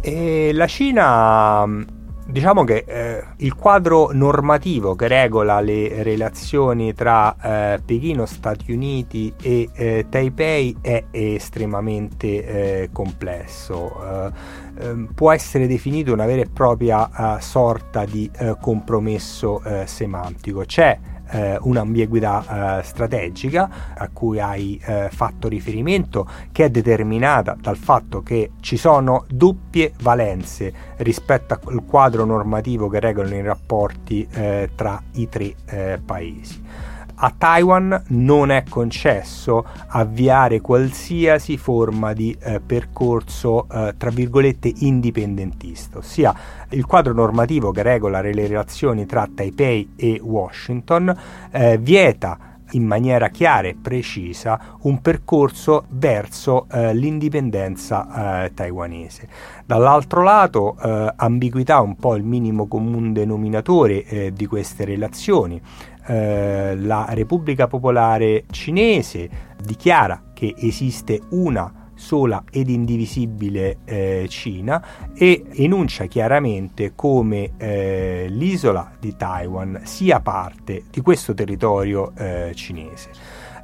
E 0.00 0.52
la 0.52 0.66
Cina, 0.66 1.64
diciamo 2.26 2.64
che 2.64 2.84
eh, 2.86 3.24
il 3.38 3.54
quadro 3.54 4.10
normativo 4.12 4.94
che 4.94 5.08
regola 5.08 5.60
le 5.60 6.02
relazioni 6.02 6.92
tra 6.92 7.36
eh, 7.74 7.80
Pechino, 7.84 8.26
Stati 8.26 8.72
Uniti 8.72 9.32
e 9.40 9.68
eh, 9.72 10.06
Taipei 10.08 10.76
è 10.80 11.04
estremamente 11.10 12.82
eh, 12.82 12.88
complesso. 12.92 13.96
Eh, 14.02 14.84
ehm, 14.84 15.12
può 15.14 15.32
essere 15.32 15.66
definito 15.66 16.12
una 16.12 16.26
vera 16.26 16.42
e 16.42 16.48
propria 16.52 17.36
eh, 17.36 17.40
sorta 17.40 18.04
di 18.04 18.30
compromesso 18.60 19.62
semantico. 19.84 20.64
C'è 20.64 20.98
eh, 21.30 21.58
un'ambiguità 21.60 22.78
eh, 22.78 22.82
strategica 22.82 23.68
a 23.96 24.08
cui 24.12 24.40
hai 24.40 24.80
eh, 24.84 25.08
fatto 25.10 25.48
riferimento 25.48 26.28
che 26.52 26.64
è 26.64 26.70
determinata 26.70 27.56
dal 27.60 27.76
fatto 27.76 28.22
che 28.22 28.52
ci 28.60 28.76
sono 28.76 29.24
doppie 29.28 29.92
valenze 30.00 30.72
rispetto 30.96 31.58
al 31.64 31.84
quadro 31.84 32.24
normativo 32.24 32.88
che 32.88 33.00
regolano 33.00 33.34
i 33.34 33.42
rapporti 33.42 34.26
eh, 34.30 34.70
tra 34.74 35.02
i 35.12 35.28
tre 35.28 35.54
eh, 35.66 36.00
paesi. 36.04 36.94
A 37.16 37.32
Taiwan 37.36 38.04
non 38.08 38.50
è 38.50 38.64
concesso 38.68 39.64
avviare 39.88 40.60
qualsiasi 40.60 41.56
forma 41.56 42.12
di 42.12 42.36
eh, 42.40 42.60
percorso 42.60 43.66
eh, 43.70 43.94
tra 43.96 44.10
virgolette 44.10 44.72
indipendentista, 44.78 45.98
ossia 45.98 46.34
il 46.70 46.84
quadro 46.84 47.12
normativo 47.12 47.70
che 47.70 47.82
regola 47.82 48.20
le 48.20 48.32
relazioni 48.32 49.06
tra 49.06 49.28
Taipei 49.32 49.92
e 49.96 50.20
Washington 50.22 51.16
eh, 51.50 51.78
vieta 51.78 52.54
in 52.72 52.84
maniera 52.84 53.28
chiara 53.28 53.68
e 53.68 53.76
precisa 53.80 54.76
un 54.82 55.00
percorso 55.00 55.84
verso 55.90 56.66
eh, 56.70 56.94
l'indipendenza 56.94 58.44
eh, 58.44 58.54
taiwanese. 58.54 59.28
Dall'altro 59.64 60.22
lato, 60.22 60.76
eh, 60.82 61.12
ambiguità 61.16 61.80
un 61.80 61.96
po' 61.96 62.16
il 62.16 62.24
minimo 62.24 62.66
comune 62.66 63.12
denominatore 63.12 64.04
eh, 64.04 64.32
di 64.32 64.46
queste 64.46 64.84
relazioni. 64.84 65.60
Eh, 66.06 66.76
la 66.76 67.06
Repubblica 67.10 67.66
Popolare 67.66 68.44
Cinese 68.50 69.28
dichiara 69.62 70.30
che 70.32 70.54
esiste 70.56 71.20
una 71.30 71.90
sola 71.96 72.44
ed 72.50 72.68
indivisibile 72.68 73.78
eh, 73.84 74.26
Cina 74.28 74.84
e 75.14 75.44
enuncia 75.54 76.04
chiaramente 76.04 76.92
come 76.94 77.52
eh, 77.56 78.26
l'isola 78.28 78.92
di 79.00 79.16
Taiwan 79.16 79.80
sia 79.84 80.20
parte 80.20 80.84
di 80.90 81.00
questo 81.00 81.34
territorio 81.34 82.12
eh, 82.14 82.52
cinese. 82.54 83.10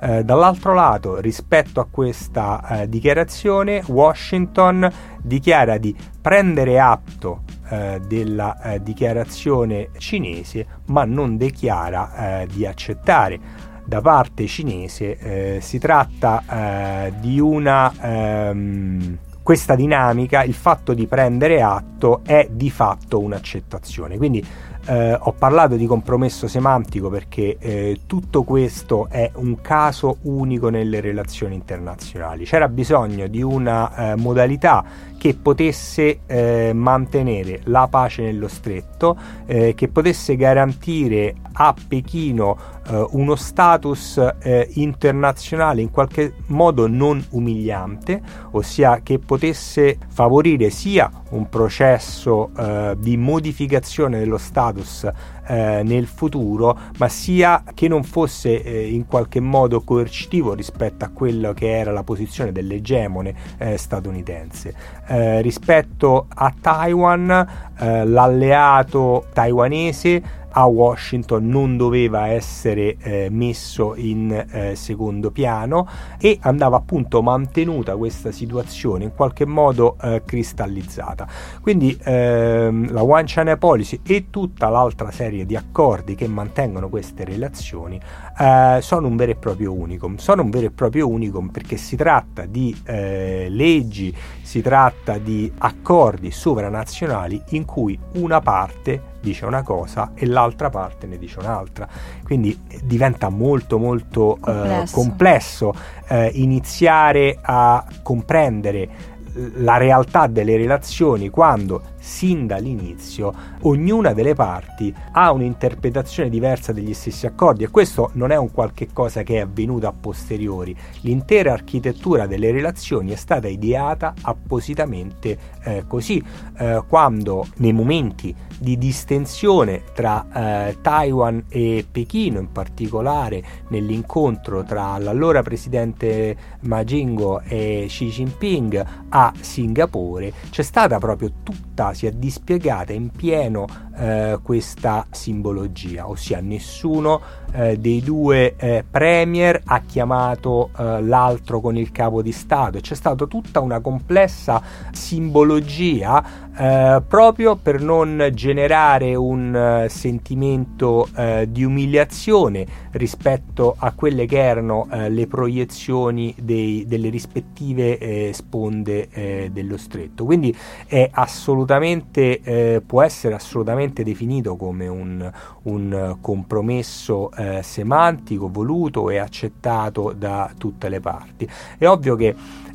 Eh, 0.04 0.24
dall'altro 0.24 0.74
lato, 0.74 1.20
rispetto 1.20 1.78
a 1.78 1.86
questa 1.88 2.80
eh, 2.80 2.88
dichiarazione, 2.88 3.84
Washington 3.86 4.90
dichiara 5.22 5.78
di 5.78 5.94
prendere 6.20 6.80
atto 6.80 7.42
eh, 7.72 8.00
della 8.06 8.78
dichiarazione 8.80 9.88
cinese, 9.98 10.66
ma 10.86 11.04
non 11.04 11.36
dichiara 11.36 12.44
di 12.52 12.66
accettare 12.66 13.70
da 13.84 14.00
parte 14.00 14.46
cinese 14.46 15.18
eh, 15.18 15.60
si 15.60 15.78
tratta 15.78 17.06
eh, 17.06 17.12
di 17.18 17.40
una 17.40 17.92
ehm, 18.00 19.18
questa 19.42 19.74
dinamica, 19.74 20.44
il 20.44 20.54
fatto 20.54 20.94
di 20.94 21.06
prendere 21.06 21.62
atto 21.62 22.20
è 22.24 22.48
di 22.50 22.70
fatto 22.70 23.18
un'accettazione. 23.18 24.16
Quindi 24.16 24.44
eh, 24.86 25.16
ho 25.18 25.32
parlato 25.32 25.74
di 25.74 25.86
compromesso 25.86 26.46
semantico 26.46 27.08
perché 27.08 27.56
eh, 27.58 28.00
tutto 28.06 28.44
questo 28.44 29.08
è 29.10 29.30
un 29.34 29.60
caso 29.60 30.18
unico 30.22 30.68
nelle 30.68 31.00
relazioni 31.00 31.54
internazionali. 31.54 32.44
C'era 32.44 32.68
bisogno 32.68 33.26
di 33.26 33.42
una 33.42 34.12
eh, 34.12 34.16
modalità 34.16 34.84
che 35.22 35.36
potesse 35.40 36.22
eh, 36.26 36.72
mantenere 36.74 37.60
la 37.66 37.86
pace 37.88 38.22
nello 38.22 38.48
stretto, 38.48 39.16
eh, 39.46 39.72
che 39.76 39.86
potesse 39.86 40.34
garantire 40.34 41.36
a 41.52 41.72
Pechino 41.86 42.58
eh, 42.88 43.06
uno 43.10 43.36
status 43.36 44.16
eh, 44.40 44.68
internazionale 44.72 45.80
in 45.80 45.92
qualche 45.92 46.34
modo 46.46 46.88
non 46.88 47.24
umiliante, 47.30 48.20
ossia 48.50 49.00
che 49.04 49.20
potesse 49.20 49.96
favorire 50.08 50.70
sia 50.70 51.08
un 51.30 51.48
processo 51.48 52.50
eh, 52.58 52.96
di 52.98 53.16
modificazione 53.16 54.18
dello 54.18 54.38
status 54.38 55.08
eh, 55.46 55.82
nel 55.84 56.06
futuro, 56.06 56.78
ma 56.98 57.08
sia 57.08 57.62
che 57.74 57.88
non 57.88 58.04
fosse 58.04 58.62
eh, 58.62 58.88
in 58.88 59.06
qualche 59.06 59.40
modo 59.40 59.80
coercitivo 59.82 60.54
rispetto 60.54 61.04
a 61.04 61.08
quello 61.08 61.52
che 61.52 61.70
era 61.70 61.92
la 61.92 62.02
posizione 62.02 62.52
dell'egemone 62.52 63.34
eh, 63.58 63.76
statunitense. 63.76 64.74
Eh, 65.06 65.40
rispetto 65.42 66.26
a 66.28 66.52
Taiwan, 66.58 67.30
eh, 67.78 68.04
l'alleato 68.04 69.26
taiwanese 69.32 70.40
a 70.52 70.66
Washington 70.66 71.46
non 71.46 71.76
doveva 71.76 72.28
essere 72.28 72.96
eh, 72.98 73.28
messo 73.30 73.94
in 73.96 74.30
eh, 74.50 74.76
secondo 74.76 75.30
piano 75.30 75.88
e 76.18 76.38
andava 76.42 76.76
appunto 76.76 77.22
mantenuta 77.22 77.96
questa 77.96 78.32
situazione 78.32 79.04
in 79.04 79.14
qualche 79.14 79.46
modo 79.46 79.96
eh, 80.00 80.22
cristallizzata. 80.24 81.26
Quindi 81.60 81.98
ehm, 82.02 82.92
la 82.92 83.02
One 83.02 83.24
China 83.24 83.56
Policy 83.56 84.00
e 84.04 84.26
tutta 84.30 84.68
l'altra 84.68 85.10
serie 85.10 85.46
di 85.46 85.56
accordi 85.56 86.14
che 86.14 86.26
mantengono 86.26 86.88
queste 86.88 87.24
relazioni 87.24 88.00
eh, 88.38 88.78
sono 88.80 89.06
un 89.06 89.16
vero 89.16 89.32
e 89.32 89.36
proprio 89.36 89.72
unicum. 89.72 90.16
Sono 90.16 90.42
un 90.42 90.50
vero 90.50 90.66
e 90.66 90.70
proprio 90.70 91.08
unicum 91.08 91.48
perché 91.48 91.76
si 91.76 91.96
tratta 91.96 92.46
di 92.46 92.76
eh, 92.84 93.46
leggi, 93.48 94.14
si 94.42 94.60
tratta 94.60 95.18
di 95.18 95.50
accordi 95.58 96.30
sovranazionali 96.30 97.42
in 97.50 97.64
cui 97.64 97.98
una 98.14 98.40
parte 98.40 99.11
dice 99.22 99.46
una 99.46 99.62
cosa 99.62 100.10
e 100.14 100.26
l'altra 100.26 100.68
parte 100.68 101.06
ne 101.06 101.16
dice 101.16 101.38
un'altra. 101.38 101.88
Quindi 102.22 102.60
diventa 102.82 103.28
molto 103.28 103.78
molto 103.78 104.38
complesso, 104.40 104.82
eh, 104.82 104.92
complesso 104.92 105.74
eh, 106.08 106.30
iniziare 106.34 107.38
a 107.40 107.84
comprendere 108.02 109.10
la 109.56 109.78
realtà 109.78 110.26
delle 110.26 110.56
relazioni 110.56 111.30
quando 111.30 111.91
sin 112.02 112.48
dall'inizio 112.48 113.32
ognuna 113.60 114.12
delle 114.12 114.34
parti 114.34 114.92
ha 115.12 115.30
un'interpretazione 115.30 116.28
diversa 116.28 116.72
degli 116.72 116.92
stessi 116.94 117.26
accordi 117.26 117.62
e 117.62 117.70
questo 117.70 118.10
non 118.14 118.32
è 118.32 118.36
un 118.36 118.50
qualche 118.50 118.88
cosa 118.92 119.22
che 119.22 119.36
è 119.36 119.40
avvenuto 119.40 119.86
a 119.86 119.92
posteriori. 119.92 120.76
L'intera 121.02 121.52
architettura 121.52 122.26
delle 122.26 122.50
relazioni 122.50 123.12
è 123.12 123.16
stata 123.16 123.46
ideata 123.46 124.14
appositamente 124.22 125.38
eh, 125.62 125.84
così 125.86 126.22
eh, 126.58 126.82
quando 126.88 127.46
nei 127.56 127.72
momenti 127.72 128.34
di 128.58 128.78
distensione 128.78 129.82
tra 129.92 130.68
eh, 130.68 130.78
Taiwan 130.80 131.44
e 131.48 131.86
Pechino 131.90 132.38
in 132.38 132.50
particolare 132.50 133.42
nell'incontro 133.68 134.62
tra 134.64 134.98
l'allora 134.98 135.42
presidente 135.42 136.36
Ma 136.60 136.84
Jingo 136.84 137.40
e 137.40 137.86
Xi 137.88 138.08
Jinping 138.08 138.86
a 139.08 139.32
Singapore 139.40 140.32
c'è 140.50 140.62
stata 140.62 140.98
proprio 140.98 141.32
tutta 141.42 141.91
si 141.94 142.06
è 142.06 142.12
dispiegata 142.12 142.92
in 142.92 143.10
pieno 143.10 143.66
eh, 143.96 144.38
questa 144.42 145.06
simbologia, 145.10 146.08
ossia 146.08 146.40
nessuno 146.40 147.20
eh, 147.52 147.78
dei 147.78 148.02
due 148.02 148.56
eh, 148.56 148.84
premier 148.88 149.60
ha 149.64 149.80
chiamato 149.80 150.70
eh, 150.76 151.02
l'altro 151.02 151.60
con 151.60 151.76
il 151.76 151.92
capo 151.92 152.22
di 152.22 152.32
Stato. 152.32 152.80
C'è 152.80 152.94
stata 152.94 153.26
tutta 153.26 153.60
una 153.60 153.80
complessa 153.80 154.62
simbologia 154.92 156.50
eh, 156.54 157.02
proprio 157.08 157.56
per 157.56 157.80
non 157.80 158.28
generare 158.34 159.14
un 159.14 159.84
uh, 159.84 159.88
sentimento 159.88 161.08
uh, 161.14 161.46
di 161.46 161.64
umiliazione 161.64 162.66
rispetto 162.92 163.74
a 163.78 163.92
quelle 163.92 164.26
che 164.26 164.38
erano 164.38 164.86
uh, 164.90 165.08
le 165.08 165.26
proiezioni 165.26 166.34
dei, 166.38 166.84
delle 166.86 167.08
rispettive 167.08 167.96
eh, 167.98 168.30
sponde 168.34 169.08
dello 169.52 169.76
stretto. 169.76 170.24
Quindi 170.24 170.54
è 170.86 171.08
assolutamente, 171.12 172.82
può 172.86 173.02
essere 173.02 173.34
assolutamente 173.34 174.02
definito 174.02 174.56
come 174.56 174.86
un, 174.86 175.30
un 175.62 176.16
compromesso 176.20 177.30
semantico 177.60 178.48
voluto 178.50 179.10
e 179.10 179.18
accettato 179.18 180.12
da 180.16 180.52
tutte 180.56 180.88
le 180.88 181.00
parti. 181.00 181.48
È 181.78 181.86
ovvio 181.86 182.16
che 182.16 182.34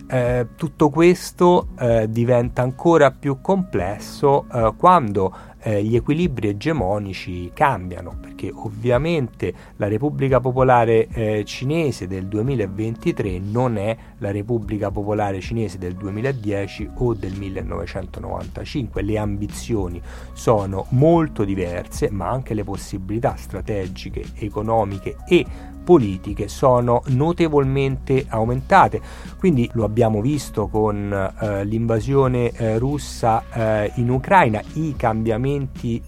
eh, 0.09 0.47
tutto 0.55 0.89
questo 0.89 1.69
eh, 1.79 2.09
diventa 2.09 2.61
ancora 2.61 3.11
più 3.11 3.41
complesso 3.41 4.45
eh, 4.51 4.73
quando 4.77 5.33
eh, 5.67 5.83
gli 5.83 5.97
equilibri 5.97 6.47
egemonici 6.47 7.51
cambiano, 7.53 8.15
perché 8.21 8.49
ovviamente 8.53 9.53
la 9.75 9.89
Repubblica 9.89 10.39
Popolare 10.39 11.07
eh, 11.09 11.43
Cinese 11.43 12.07
del 12.07 12.27
2023 12.27 13.39
non 13.39 13.77
è 13.77 13.97
la 14.19 14.31
Repubblica 14.31 14.91
Popolare 14.91 15.41
Cinese 15.41 15.77
del 15.77 15.95
2010 15.95 16.91
o 16.99 17.13
del 17.13 17.33
1995, 17.33 19.01
le 19.01 19.17
ambizioni 19.17 20.01
sono 20.31 20.85
molto 20.91 21.43
diverse, 21.43 22.09
ma 22.11 22.29
anche 22.29 22.53
le 22.53 22.63
possibilità 22.63 23.35
strategiche, 23.35 24.23
economiche 24.35 25.17
e 25.27 25.45
politiche 25.87 26.49
sono 26.49 27.01
notevolmente 27.07 28.25
aumentate. 28.27 28.99
Quindi 29.37 29.69
lo 29.71 29.85
abbiamo 29.85 30.19
visto 30.19 30.67
con 30.67 31.13
eh, 31.13 31.63
l'invasione 31.63 32.51
eh, 32.51 32.77
russa 32.77 33.43
eh, 33.53 33.93
in 33.95 34.09
Ucraina, 34.09 34.61
i 34.73 34.95
cambiamenti 34.97 35.55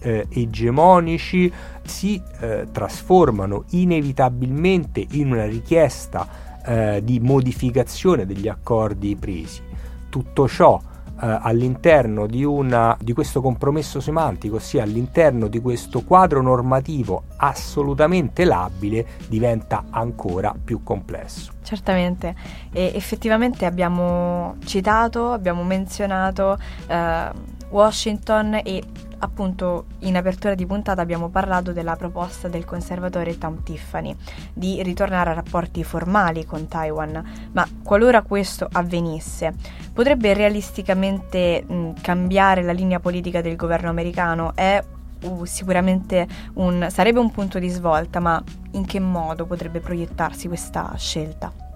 eh, 0.00 0.26
egemonici 0.28 1.52
si 1.82 2.22
eh, 2.40 2.68
trasformano 2.70 3.64
inevitabilmente 3.70 5.04
in 5.12 5.32
una 5.32 5.46
richiesta 5.46 6.26
eh, 6.64 7.00
di 7.02 7.20
modificazione 7.20 8.26
degli 8.26 8.48
accordi 8.48 9.16
presi. 9.16 9.62
Tutto 10.08 10.48
ciò 10.48 10.80
eh, 11.22 11.38
all'interno 11.42 12.26
di, 12.26 12.44
una, 12.44 12.96
di 12.98 13.12
questo 13.12 13.40
compromesso 13.40 14.00
semantico, 14.00 14.56
ossia 14.56 14.82
all'interno 14.82 15.48
di 15.48 15.60
questo 15.60 16.02
quadro 16.02 16.40
normativo 16.40 17.24
assolutamente 17.36 18.44
labile, 18.44 19.06
diventa 19.28 19.84
ancora 19.90 20.54
più 20.62 20.82
complesso. 20.82 21.52
Certamente, 21.62 22.34
e 22.72 22.92
effettivamente 22.94 23.66
abbiamo 23.66 24.56
citato, 24.64 25.32
abbiamo 25.32 25.62
menzionato 25.62 26.56
eh, 26.86 27.58
Washington 27.70 28.60
e 28.62 28.82
appunto 29.20 29.86
in 30.00 30.16
apertura 30.16 30.54
di 30.54 30.66
puntata 30.66 31.02
abbiamo 31.02 31.28
parlato 31.28 31.72
della 31.72 31.96
proposta 31.96 32.48
del 32.48 32.64
conservatore 32.64 33.38
Tom 33.38 33.62
Tiffany 33.62 34.14
di 34.52 34.82
ritornare 34.82 35.30
a 35.30 35.34
rapporti 35.34 35.84
formali 35.84 36.44
con 36.44 36.68
Taiwan, 36.68 37.48
ma 37.52 37.66
qualora 37.82 38.22
questo 38.22 38.68
avvenisse, 38.70 39.54
potrebbe 39.92 40.34
realisticamente 40.34 41.64
mh, 41.66 42.00
cambiare 42.00 42.62
la 42.62 42.72
linea 42.72 43.00
politica 43.00 43.40
del 43.40 43.56
governo 43.56 43.90
americano? 43.90 44.52
È 44.54 44.82
uh, 45.22 45.44
sicuramente 45.44 46.26
un, 46.54 46.86
sarebbe 46.90 47.18
un 47.18 47.30
punto 47.30 47.58
di 47.58 47.68
svolta, 47.68 48.20
ma 48.20 48.42
in 48.72 48.86
che 48.86 49.00
modo 49.00 49.46
potrebbe 49.46 49.80
proiettarsi 49.80 50.48
questa 50.48 50.94
scelta? 50.96 51.69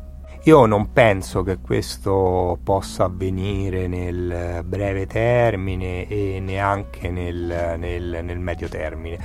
Io 0.46 0.66
non 0.66 0.92
penso 0.92 1.42
che 1.42 1.56
questo 1.58 2.58
possa 2.62 3.04
avvenire 3.04 3.86
nel 3.86 4.62
breve 4.62 5.06
termine 5.06 6.06
e 6.06 6.38
neanche 6.38 7.08
nel, 7.08 7.76
nel, 7.78 8.20
nel 8.22 8.38
medio 8.38 8.68
termine. 8.68 9.18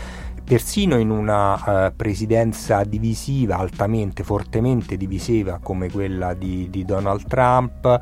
Persino 0.46 0.98
in 0.98 1.10
una 1.10 1.88
uh, 1.88 1.94
presidenza 1.94 2.86
divisiva, 2.86 3.58
altamente, 3.58 4.24
fortemente 4.24 4.96
divisiva 4.96 5.60
come 5.62 5.92
quella 5.92 6.34
di, 6.34 6.70
di 6.70 6.86
Donald 6.86 7.28
Trump, 7.28 8.00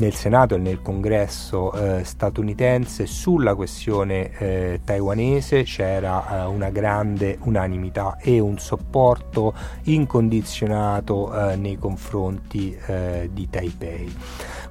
nel 0.00 0.14
Senato 0.14 0.54
e 0.54 0.58
nel 0.58 0.82
Congresso 0.82 1.72
eh, 1.72 2.04
statunitense 2.04 3.06
sulla 3.06 3.54
questione 3.54 4.30
eh, 4.38 4.80
taiwanese 4.82 5.62
c'era 5.62 6.44
eh, 6.44 6.46
una 6.46 6.70
grande 6.70 7.38
unanimità 7.42 8.16
e 8.18 8.40
un 8.40 8.58
supporto 8.58 9.54
incondizionato 9.84 11.50
eh, 11.50 11.56
nei 11.56 11.78
confronti 11.78 12.76
eh, 12.86 13.28
di 13.32 13.48
Taipei. 13.48 14.16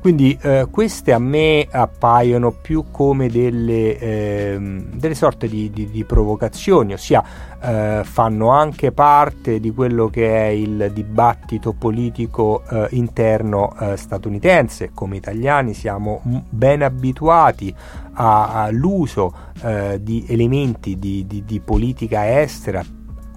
Quindi 0.01 0.37
eh, 0.41 0.67
queste 0.71 1.11
a 1.11 1.19
me 1.19 1.67
appaiono 1.69 2.51
più 2.51 2.85
come 2.89 3.27
delle, 3.27 3.97
ehm, 3.97 4.93
delle 4.93 5.13
sorte 5.13 5.49
di, 5.49 5.69
di, 5.71 5.89
di, 5.89 6.05
provocazioni, 6.05 6.93
ossia 6.93 7.21
eh, 7.61 8.01
fanno 8.05 8.47
anche 8.49 8.93
parte 8.93 9.59
di 9.59 9.73
quello 9.73 10.07
che 10.07 10.33
è 10.33 10.47
il 10.47 10.91
dibattito 10.93 11.73
politico 11.73 12.63
eh, 12.69 12.87
interno 12.91 13.75
eh, 13.77 13.97
statunitense. 13.97 14.91
Come 14.93 15.17
italiani 15.17 15.73
siamo 15.73 16.21
ben 16.23 16.81
abituati 16.81 17.75
all'uso 18.13 19.33
eh, 19.61 19.99
di 20.01 20.25
elementi 20.29 20.97
di, 20.97 21.25
di 21.27 21.59
politica 21.59 22.39
estera 22.41 22.83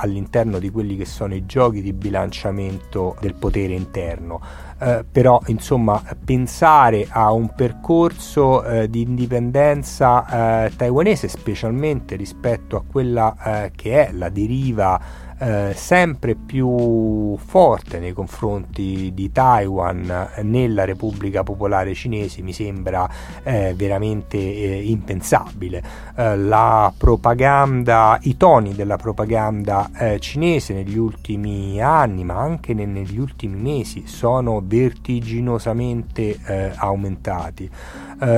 all'interno 0.03 0.59
di 0.59 0.71
quelli 0.71 0.97
che 0.97 1.05
sono 1.05 1.35
i 1.35 1.47
giochi 1.47 1.81
di 1.81 1.93
bilanciamento 1.93 3.17
del 3.21 3.35
potere 3.35 3.75
interno. 3.75 4.41
Eh, 4.83 5.05
però 5.09 5.41
insomma 5.47 6.03
pensare 6.25 7.07
a 7.09 7.31
un 7.31 7.55
percorso 7.55 8.65
eh, 8.65 8.91
di 8.91 9.03
indipendenza 9.03 10.65
eh, 10.65 10.73
taiwanese 10.75 11.29
specialmente 11.29 12.17
rispetto 12.17 12.75
a 12.77 12.83
quella 12.85 13.37
eh, 13.45 13.71
che 13.77 14.09
è 14.09 14.13
la 14.13 14.29
deriva 14.29 15.01
eh, 15.43 15.73
sempre 15.75 16.37
più 16.37 17.37
forte 17.37 17.99
nei 17.99 18.13
confronti 18.13 19.11
di 19.13 19.33
Taiwan 19.33 20.29
nella 20.43 20.85
Repubblica 20.85 21.43
Popolare 21.43 21.95
Cinese 21.95 22.43
mi 22.43 22.53
sembra 22.53 23.09
eh, 23.43 23.75
veramente 23.77 24.37
eh, 24.39 24.83
impensabile. 24.85 25.83
Eh, 26.17 26.37
la 26.37 26.93
propaganda, 26.97 28.19
i 28.23 28.37
toni 28.37 28.75
della 28.75 28.97
propaganda 28.97 29.91
eh, 29.99 30.21
cinese 30.21 30.75
negli 30.75 30.97
ultimi 30.97 31.81
anni, 31.83 32.23
ma 32.23 32.39
anche 32.39 32.73
ne, 32.73 32.87
negli 32.87 33.19
ultimi 33.19 33.57
mesi, 33.57 34.07
sono 34.07 34.63
vertiginosamente 34.65 36.39
aumentati. 36.77 37.69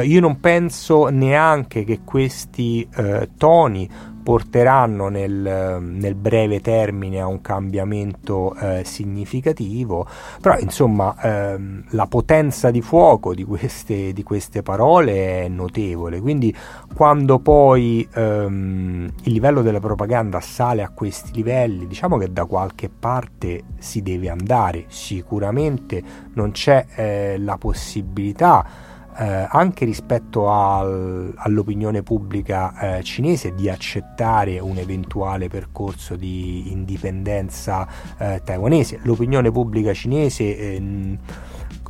io 0.03 0.21
non 0.21 0.40
penso 0.40 1.09
neanche 1.09 1.85
che 1.85 2.01
questi 2.05 2.88
toni 3.37 3.88
porteranno 4.25 5.09
nel, 5.09 5.79
nel, 5.81 6.15
breve 6.15 6.61
termine 6.61 7.21
a 7.21 7.27
un 7.27 7.43
cambiamento 7.43 8.55
eh, 8.55 8.83
significativo, 8.85 10.07
però 10.41 10.59
insomma 10.59 11.15
ehm, 11.21 11.85
la 11.91 12.07
potenza 12.07 12.71
di 12.71 12.81
fuoco 12.81 13.35
di 13.35 13.45
queste, 13.45 14.15
di 14.15 14.23
queste, 14.23 14.63
parole 14.63 15.45
è 15.45 15.49
notevole, 15.49 16.21
quindi 16.21 16.53
quando 16.95 17.39
poi 17.39 18.09
ehm, 18.15 19.13
il 19.25 19.33
livello 19.33 19.61
della 19.61 19.81
propaganda 19.81 20.41
sale 20.41 20.83
a 20.83 20.89
questi 20.89 21.31
livelli, 21.35 21.87
diciamo 21.87 22.17
che 22.17 22.33
da 22.33 22.47
qualche 22.47 22.89
parte 22.89 23.65
si 23.79 24.01
deve 24.01 24.31
andare, 24.31 24.87
sicuramente 24.89 26.03
non 26.33 26.53
c'è 26.53 26.87
eh, 26.95 27.37
la 27.39 27.59
possibilità 27.59 28.84
eh, 29.16 29.46
anche 29.48 29.85
rispetto 29.85 30.50
al, 30.50 31.33
all'opinione 31.37 32.03
pubblica 32.03 32.98
eh, 32.98 33.03
cinese 33.03 33.55
di 33.55 33.68
accettare 33.68 34.59
un 34.59 34.77
eventuale 34.79 35.48
percorso 35.48 36.16
di 36.16 36.72
indipendenza 36.72 37.87
eh, 38.18 38.40
taiwanese. 38.44 39.00
L'opinione 39.03 39.50
pubblica 39.50 39.92
cinese 39.92 40.74
ehm, 40.74 41.18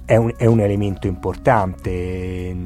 è 0.05 0.17
un, 0.17 0.33
è 0.37 0.47
un, 0.47 0.61
elemento 0.61 1.07
importante. 1.07 2.57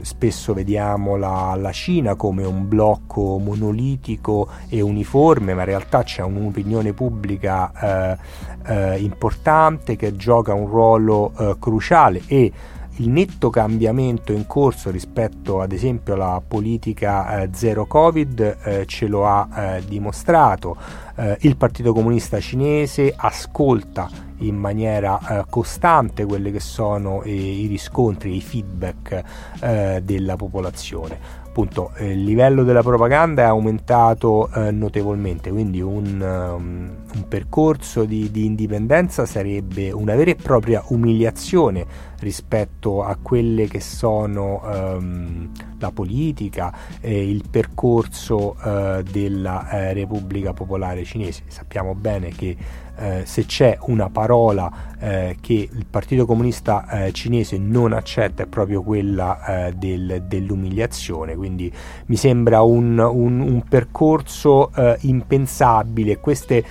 Spesso 0.00 0.54
vediamo 0.54 1.16
la, 1.16 1.54
la, 1.56 1.72
Cina 1.72 2.14
come 2.16 2.44
un 2.44 2.66
blocco 2.66 3.38
monolitico 3.38 4.48
e 4.68 4.80
uniforme, 4.80 5.54
ma 5.54 5.60
in 5.60 5.66
realtà 5.66 6.02
c'è 6.02 6.22
un'opinione 6.22 6.92
pubblica 6.92 7.70
eh, 7.72 8.18
eh, 8.66 8.98
importante 8.98 9.96
che 9.96 10.16
gioca 10.16 10.54
un 10.54 10.66
ruolo 10.66 11.32
eh, 11.38 11.56
cruciale 11.58 12.22
e 12.26 12.52
il 12.98 13.08
netto 13.10 13.50
cambiamento 13.50 14.32
in 14.32 14.46
corso 14.46 14.90
rispetto 14.90 15.60
ad 15.60 15.72
esempio 15.72 16.14
alla 16.14 16.42
politica 16.46 17.42
eh, 17.42 17.50
zero 17.52 17.86
covid 17.86 18.58
eh, 18.64 18.86
ce 18.86 19.06
lo 19.06 19.26
ha 19.26 19.48
eh, 19.54 19.84
dimostrato. 19.86 20.76
Eh, 21.16 21.36
il 21.40 21.56
Partito 21.56 21.92
Comunista 21.92 22.40
Cinese 22.40 23.12
ascolta 23.16 24.08
in 24.38 24.56
maniera 24.56 25.18
eh, 25.18 25.44
costante 25.48 26.24
quelli 26.24 26.52
che 26.52 26.60
sono 26.60 27.22
i 27.24 27.66
riscontri, 27.66 28.36
i 28.36 28.40
feedback 28.40 29.22
eh, 29.60 30.00
della 30.04 30.36
popolazione 30.36 31.37
appunto 31.48 31.92
eh, 31.96 32.12
il 32.12 32.24
livello 32.24 32.62
della 32.62 32.82
propaganda 32.82 33.42
è 33.42 33.46
aumentato 33.46 34.50
eh, 34.52 34.70
notevolmente, 34.70 35.50
quindi 35.50 35.80
un, 35.80 36.20
um, 36.20 36.90
un 37.14 37.28
percorso 37.28 38.04
di, 38.04 38.30
di, 38.30 38.44
indipendenza 38.44 39.24
sarebbe 39.26 39.90
una 39.90 40.14
vera 40.14 40.30
e 40.30 40.36
propria 40.36 40.82
umiliazione 40.88 41.86
rispetto 42.20 43.02
a 43.02 43.16
quelle 43.20 43.66
che 43.66 43.80
sono 43.80 44.60
um, 44.64 45.50
la 45.78 45.90
politica 45.90 46.72
e 47.00 47.28
il 47.28 47.44
percorso 47.50 48.56
uh, 48.62 49.02
della 49.02 49.68
uh, 49.70 49.92
Repubblica 49.94 50.52
Popolare 50.52 51.04
Cinese. 51.04 51.44
Sappiamo 51.46 51.94
bene 51.94 52.28
che 52.28 52.56
eh, 52.98 53.22
se 53.24 53.46
c'è 53.46 53.78
una 53.82 54.10
parola 54.10 54.70
eh, 54.98 55.36
che 55.40 55.68
il 55.72 55.86
Partito 55.88 56.26
Comunista 56.26 56.88
eh, 56.88 57.12
Cinese 57.12 57.56
non 57.56 57.92
accetta 57.92 58.42
è 58.42 58.46
proprio 58.46 58.82
quella 58.82 59.66
eh, 59.66 59.72
del, 59.72 60.24
dell'umiliazione, 60.26 61.36
quindi 61.36 61.72
mi 62.06 62.16
sembra 62.16 62.62
un, 62.62 62.98
un, 62.98 63.40
un 63.40 63.62
percorso 63.68 64.72
eh, 64.74 64.96
impensabile. 65.02 66.18
Queste 66.18 66.64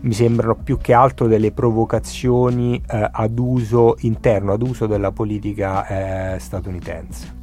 mi 0.00 0.12
sembrano 0.12 0.54
più 0.54 0.78
che 0.78 0.92
altro 0.92 1.26
delle 1.26 1.52
provocazioni 1.52 2.82
ad 2.86 3.38
uso 3.38 3.96
interno, 4.00 4.52
ad 4.52 4.62
uso 4.62 4.86
della 4.86 5.12
politica 5.12 6.38
statunitense. 6.38 7.36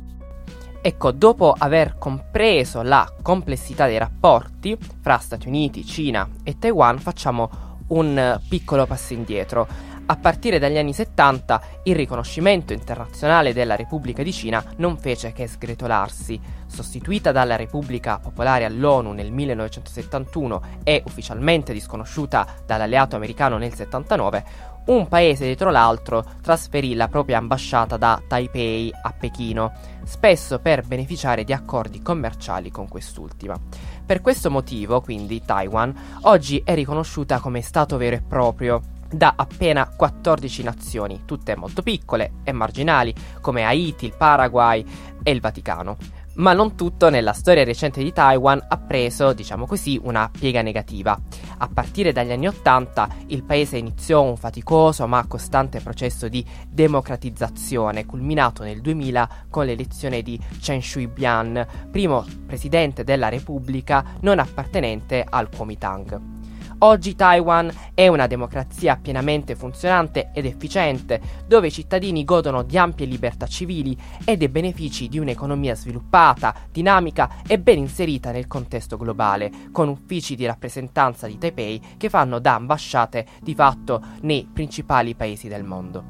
Ecco, 0.82 1.12
dopo 1.12 1.54
aver 1.56 1.98
compreso 2.00 2.82
la 2.82 3.08
complessità 3.22 3.86
dei 3.86 4.00
rapporti 4.00 4.76
fra 5.02 5.18
Stati 5.18 5.48
Uniti, 5.48 5.86
Cina 5.86 6.28
e 6.44 6.58
Taiwan, 6.58 6.98
facciamo 6.98 7.67
un 7.88 8.40
piccolo 8.48 8.86
passo 8.86 9.14
indietro. 9.14 9.68
A 10.10 10.16
partire 10.16 10.58
dagli 10.58 10.78
anni 10.78 10.94
70 10.94 11.62
il 11.84 11.96
riconoscimento 11.96 12.72
internazionale 12.72 13.52
della 13.52 13.76
Repubblica 13.76 14.24
di 14.24 14.32
Cina 14.32 14.64
non 14.78 14.98
fece 14.98 15.34
che 15.34 15.48
sgretolarsi. 15.48 16.40
Sostituita 16.66 17.34
dalla 17.34 17.58
Repubblica 17.58 18.18
Popolare 18.18 18.64
all'ONU 18.64 19.12
nel 19.12 19.32
1971 19.32 20.62
e 20.84 21.04
ufficialmente 21.06 21.74
disconosciuta 21.74 22.48
dall'alleato 22.66 23.18
americano 23.18 23.58
nel 23.58 23.74
79, 23.74 24.44
un 24.88 25.10
paese 25.10 25.44
dietro 25.44 25.70
l'altro 25.70 26.24
trasferì 26.42 26.94
la 26.94 27.10
propria 27.10 27.38
ambasciata 27.38 27.98
da 27.98 28.22
Taipei 28.26 28.90
a 29.02 29.12
Pechino, 29.12 29.74
spesso 30.06 30.60
per 30.60 30.86
beneficiare 30.86 31.44
di 31.44 31.52
accordi 31.52 32.02
commerciali 32.02 32.72
con 32.72 32.88
quest'ultima. 32.88 33.60
Per 34.08 34.22
questo 34.22 34.50
motivo, 34.50 35.02
quindi, 35.02 35.42
Taiwan 35.44 35.94
oggi 36.22 36.62
è 36.64 36.74
riconosciuta 36.74 37.42
come 37.42 37.62
Stato 37.62 37.98
vero 37.98 38.16
e 38.16 38.22
proprio 38.22 38.82
da 39.12 39.34
appena 39.36 39.86
14 39.86 40.64
nazioni, 40.64 41.24
tutte 41.26 41.58
molto 41.58 41.82
piccole 41.82 42.36
e 42.46 42.54
marginali, 42.54 43.14
come 43.42 43.66
Haiti, 43.66 44.06
il 44.06 44.16
Paraguay 44.16 44.86
e 45.22 45.32
il 45.32 45.42
Vaticano. 45.42 45.98
Ma 46.38 46.54
non 46.54 46.76
tutto 46.76 47.10
nella 47.10 47.34
storia 47.34 47.64
recente 47.64 48.04
di 48.04 48.14
Taiwan 48.14 48.64
ha 48.68 48.78
preso, 48.78 49.34
diciamo 49.34 49.66
così, 49.66 50.00
una 50.04 50.30
piega 50.32 50.62
negativa. 50.62 51.20
A 51.58 51.68
partire 51.68 52.12
dagli 52.12 52.32
anni 52.32 52.48
Ottanta 52.48 53.10
il 53.28 53.44
paese 53.44 53.78
iniziò 53.78 54.22
un 54.22 54.38
faticoso 54.38 55.08
ma 55.08 55.26
costante 55.28 55.80
processo 55.80 56.28
di 56.28 56.46
democratizzazione, 56.70 58.06
culminato 58.06 58.62
nel 58.62 58.82
2000 58.82 59.46
con 59.50 59.66
l'elezione 59.66 60.22
di 60.22 60.40
Chen 60.60 60.82
Shui-bian, 60.82 61.90
primo 61.90 62.24
presidente 62.46 63.04
della 63.04 63.30
Repubblica 63.30 64.06
non 64.22 64.38
appartenente 64.38 65.26
al 65.28 65.50
Kuomintang. 65.50 66.37
Oggi 66.80 67.16
Taiwan 67.16 67.74
è 67.96 68.08
una 68.08 68.28
democrazia 68.28 68.98
pienamente 68.98 69.56
funzionante 69.56 70.30
ed 70.32 70.46
efficiente, 70.46 71.20
dove 71.48 71.68
i 71.68 71.72
cittadini 71.72 72.24
godono 72.24 72.62
di 72.62 72.78
ampie 72.78 73.08
libertà 73.08 73.48
civili 73.48 73.98
e 74.24 74.38
dei 74.38 74.48
benefici 74.48 75.08
di 75.08 75.18
un'economia 75.18 75.74
sviluppata, 75.74 76.54
dinamica 76.72 77.42
e 77.48 77.58
ben 77.58 77.80
inserita 77.80 78.30
nel 78.32 78.46
contesto 78.46 78.96
globale, 78.96 79.52
con 79.72 79.90
uffici 79.90 80.36
di 80.36 80.46
rappresentanza 80.46 81.26
di 81.26 81.40
Taipei 81.40 81.96
che 81.98 82.10
fanno 82.10 82.38
da 82.38 82.54
ambasciate 82.54 83.26
di 83.42 83.56
fatto 83.56 84.00
nei 84.22 84.48
principali 84.54 85.16
paesi 85.16 85.48
del 85.48 85.64
mondo. 85.64 86.04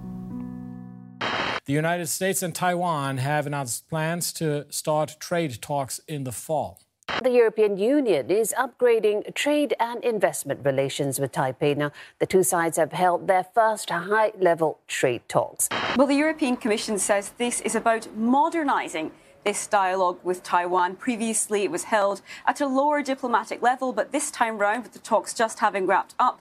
The 1.64 1.78
United 1.78 2.08
States 2.08 2.44
and 2.44 2.54
Taiwan 2.54 3.20
have 3.20 3.46
announced 3.46 3.86
plans 3.88 4.34
to 4.34 4.66
start 4.70 5.18
trade 5.18 5.60
talks 5.60 6.02
in 6.08 6.24
the 6.24 6.32
fall. 6.34 6.87
The 7.08 7.32
European 7.32 7.78
Union 7.78 8.30
is 8.30 8.54
upgrading 8.58 9.34
trade 9.34 9.74
and 9.80 10.04
investment 10.04 10.60
relations 10.64 11.20
with 11.20 11.32
Taipei. 11.32 11.76
Now, 11.76 11.92
the 12.20 12.26
two 12.26 12.44
sides 12.44 12.78
have 12.78 12.92
held 12.92 13.28
their 13.28 13.44
first 13.44 13.90
high 13.90 14.34
level 14.38 14.80
trade 14.88 15.22
talks. 15.28 15.70
Well, 15.96 16.06
the 16.06 16.16
European 16.16 16.58
Commission 16.58 17.00
says 17.00 17.32
this 17.38 17.62
is 17.62 17.76
about 17.76 18.08
modernising 18.16 19.12
this 19.44 19.66
dialogue 19.68 20.20
with 20.24 20.44
Taiwan. 20.44 20.96
Previously, 20.98 21.64
it 21.64 21.72
was 21.72 21.86
held 21.86 22.22
at 22.46 22.62
a 22.62 22.68
lower 22.68 23.02
diplomatic 23.02 23.62
level, 23.62 23.94
but 23.94 24.12
this 24.12 24.30
time 24.30 24.58
round, 24.58 24.84
with 24.84 24.92
the 24.92 25.00
talks 25.00 25.34
just 25.34 25.60
having 25.60 25.88
wrapped 25.88 26.14
up. 26.20 26.40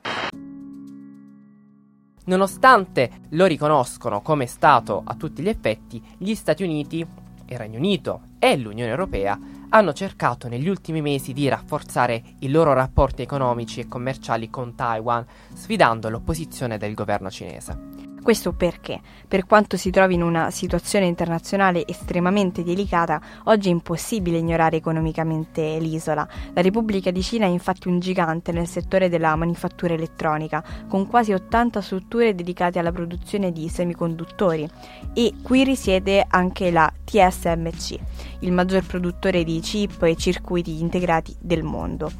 Nonostante 2.25 3.21
lo 3.31 3.47
riconoscono 3.47 4.21
come 4.21 4.47
Stato 4.47 5.03
a 5.07 5.15
tutti 5.15 5.43
gli 5.43 5.49
effetti, 5.49 6.03
gli 6.19 6.35
Stati 6.35 6.65
Uniti, 6.65 7.07
il 7.47 7.57
Regno 7.57 7.79
Unito 7.79 8.23
e 8.41 8.57
l'Unione 8.57 8.91
Europea 8.91 9.39
hanno 9.71 9.93
cercato 9.93 10.49
negli 10.49 10.69
ultimi 10.69 11.01
mesi 11.01 11.33
di 11.33 11.49
rafforzare 11.49 12.23
i 12.41 12.49
loro 12.49 12.73
rapporti 12.73 13.23
economici 13.23 13.81
e 13.81 13.89
commerciali 13.89 14.49
con 14.51 14.75
Taiwan, 14.75 15.25
sfidando 15.55 16.09
l'opposizione 16.09 16.79
del 16.79 16.95
governo 16.95 17.31
cinese. 17.31 18.16
Questo 18.27 18.53
perché, 18.53 19.01
per 19.29 19.47
quanto 19.47 19.77
si 19.77 19.91
trovi 19.91 20.15
in 20.15 20.23
una 20.25 20.51
situazione 20.51 21.07
internazionale 21.07 21.87
estremamente 21.87 22.65
delicata, 22.65 23.21
oggi 23.45 23.69
è 23.69 23.71
impossibile 23.71 24.39
ignorare 24.39 24.79
economicamente 24.79 25.79
l'isola. 25.79 26.27
La 26.53 26.61
Repubblica 26.61 27.13
di 27.13 27.23
Cina 27.23 27.47
è 27.47 27.49
infatti 27.49 27.87
un 27.87 28.01
gigante 28.01 28.51
nel 28.51 28.67
settore 28.67 29.09
della 29.09 29.37
manifattura 29.37 29.95
elettronica, 29.95 30.61
con 30.89 31.07
quasi 31.07 31.35
80 31.35 31.81
strutture 31.81 32.35
dedicate 32.35 32.81
alla 32.81 32.91
produzione 32.91 33.53
di 33.53 33.69
semiconduttori. 33.69 34.69
E 35.15 35.35
qui 35.41 35.63
risiede 35.63 36.27
anche 36.29 36.73
la 36.73 36.93
TSMC, 37.05 37.97
il 38.41 38.51
maggior 38.51 38.85
produttore 38.85 39.45
di 39.45 39.61
chip 39.61 40.03
e 40.03 40.17
circuiti 40.17 40.81
integrati 40.81 41.33
del 41.39 41.63
mondo 41.63 42.11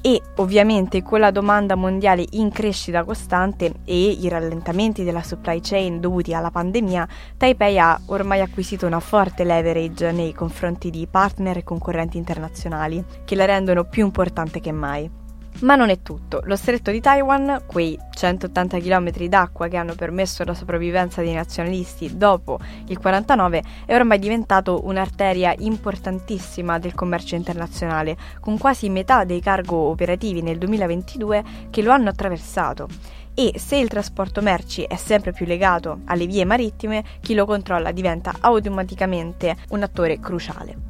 e 0.00 0.22
ovviamente 0.36 1.02
con 1.02 1.20
la 1.20 1.30
domanda 1.30 1.74
mondiale 1.74 2.24
in 2.30 2.50
crescita 2.50 3.04
costante 3.04 3.74
e 3.84 4.10
i 4.10 4.28
rallentamenti 4.28 5.04
della 5.04 5.22
supply 5.22 5.60
chain 5.60 6.00
dovuti 6.00 6.34
alla 6.34 6.50
pandemia, 6.50 7.08
Taipei 7.36 7.78
ha 7.78 8.00
ormai 8.06 8.40
acquisito 8.40 8.86
una 8.86 9.00
forte 9.00 9.44
leverage 9.44 10.12
nei 10.12 10.32
confronti 10.32 10.90
di 10.90 11.06
partner 11.10 11.58
e 11.58 11.64
concorrenti 11.64 12.16
internazionali 12.16 13.04
che 13.24 13.34
la 13.34 13.44
rendono 13.44 13.84
più 13.84 14.04
importante 14.04 14.60
che 14.60 14.72
mai. 14.72 15.26
Ma 15.60 15.74
non 15.74 15.88
è 15.88 16.02
tutto. 16.02 16.40
Lo 16.44 16.54
stretto 16.54 16.92
di 16.92 17.00
Taiwan, 17.00 17.62
quei 17.66 17.98
180 18.10 18.78
km 18.78 19.10
d'acqua 19.26 19.66
che 19.66 19.76
hanno 19.76 19.94
permesso 19.96 20.44
la 20.44 20.54
sopravvivenza 20.54 21.20
dei 21.20 21.34
nazionalisti 21.34 22.16
dopo 22.16 22.60
il 22.86 22.98
49, 22.98 23.62
è 23.84 23.94
ormai 23.96 24.20
diventato 24.20 24.86
un'arteria 24.86 25.52
importantissima 25.58 26.78
del 26.78 26.94
commercio 26.94 27.34
internazionale, 27.34 28.16
con 28.38 28.56
quasi 28.56 28.88
metà 28.88 29.24
dei 29.24 29.40
cargo 29.40 29.76
operativi 29.76 30.42
nel 30.42 30.58
2022 30.58 31.44
che 31.70 31.82
lo 31.82 31.90
hanno 31.90 32.10
attraversato. 32.10 32.86
E 33.34 33.54
se 33.56 33.76
il 33.76 33.88
trasporto 33.88 34.40
merci 34.40 34.82
è 34.82 34.96
sempre 34.96 35.32
più 35.32 35.44
legato 35.44 36.00
alle 36.04 36.26
vie 36.26 36.44
marittime, 36.44 37.04
chi 37.20 37.34
lo 37.34 37.46
controlla 37.46 37.90
diventa 37.90 38.34
automaticamente 38.40 39.56
un 39.70 39.82
attore 39.82 40.20
cruciale. 40.20 40.87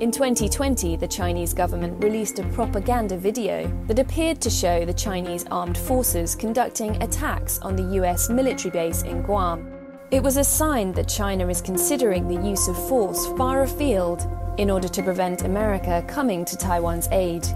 In 0.00 0.10
2020, 0.10 0.96
the 0.96 1.06
Chinese 1.06 1.54
government 1.54 2.02
released 2.02 2.38
a 2.38 2.42
propaganda 2.48 3.16
video 3.16 3.70
that 3.86 3.98
appeared 3.98 4.40
to 4.40 4.50
show 4.50 4.84
the 4.84 4.92
Chinese 4.92 5.44
armed 5.50 5.78
forces 5.78 6.34
conducting 6.34 7.00
attacks 7.02 7.58
on 7.60 7.76
the 7.76 7.96
US 8.02 8.28
military 8.28 8.70
base 8.70 9.02
in 9.02 9.22
Guam. 9.22 9.72
It 10.10 10.22
was 10.22 10.38
a 10.38 10.44
sign 10.44 10.92
that 10.92 11.08
China 11.08 11.48
is 11.48 11.60
considering 11.60 12.26
the 12.26 12.48
use 12.48 12.68
of 12.68 12.88
force 12.88 13.26
far 13.38 13.62
afield 13.62 14.28
in 14.58 14.70
order 14.70 14.88
to 14.88 15.02
prevent 15.02 15.42
America 15.42 16.04
coming 16.08 16.44
to 16.46 16.56
Taiwan's 16.56 17.08
aid. 17.12 17.46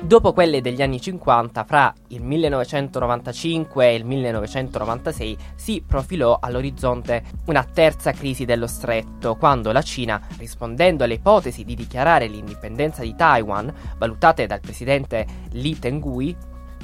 Dopo 0.00 0.32
quelle 0.32 0.60
degli 0.60 0.80
anni 0.80 1.00
50, 1.00 1.64
fra 1.64 1.92
il 2.08 2.22
1995 2.22 3.84
e 3.84 3.94
il 3.96 4.04
1996, 4.04 5.36
si 5.56 5.82
profilò 5.84 6.38
all'orizzonte 6.40 7.24
una 7.46 7.64
terza 7.64 8.12
crisi 8.12 8.44
dello 8.44 8.68
stretto, 8.68 9.34
quando 9.34 9.72
la 9.72 9.82
Cina, 9.82 10.22
rispondendo 10.38 11.02
alle 11.02 11.14
ipotesi 11.14 11.64
di 11.64 11.74
dichiarare 11.74 12.28
l'indipendenza 12.28 13.02
di 13.02 13.16
Taiwan, 13.16 13.74
valutate 13.98 14.46
dal 14.46 14.60
presidente 14.60 15.26
Lee 15.50 15.78
Tengui, 15.80 16.34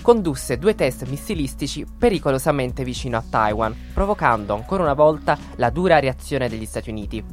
condusse 0.02 0.58
due 0.58 0.74
test 0.74 1.06
missilistici 1.06 1.86
pericolosamente 1.96 2.82
vicino 2.82 3.16
a 3.16 3.24
Taiwan, 3.26 3.74
provocando 3.94 4.54
ancora 4.54 4.82
una 4.82 4.92
volta 4.92 5.38
la 5.54 5.70
dura 5.70 6.00
reazione 6.00 6.48
degli 6.48 6.66
Stati 6.66 6.90
Uniti. 6.90 7.24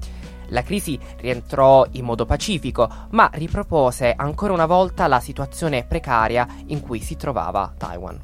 La 0.52 0.64
crisi 0.64 1.00
rientrò 1.18 1.86
in 1.92 2.06
modo 2.06 2.26
pacifico, 2.26 2.90
ma 3.12 3.30
ripropose 3.34 4.14
ancora 4.16 4.54
una 4.54 4.66
volta 4.66 5.08
la 5.08 5.20
situazione 5.20 5.84
precaria 5.84 6.48
in 6.68 6.82
cui 6.82 7.00
si 7.00 7.16
trovava 7.16 7.74
Taiwan. 7.78 8.20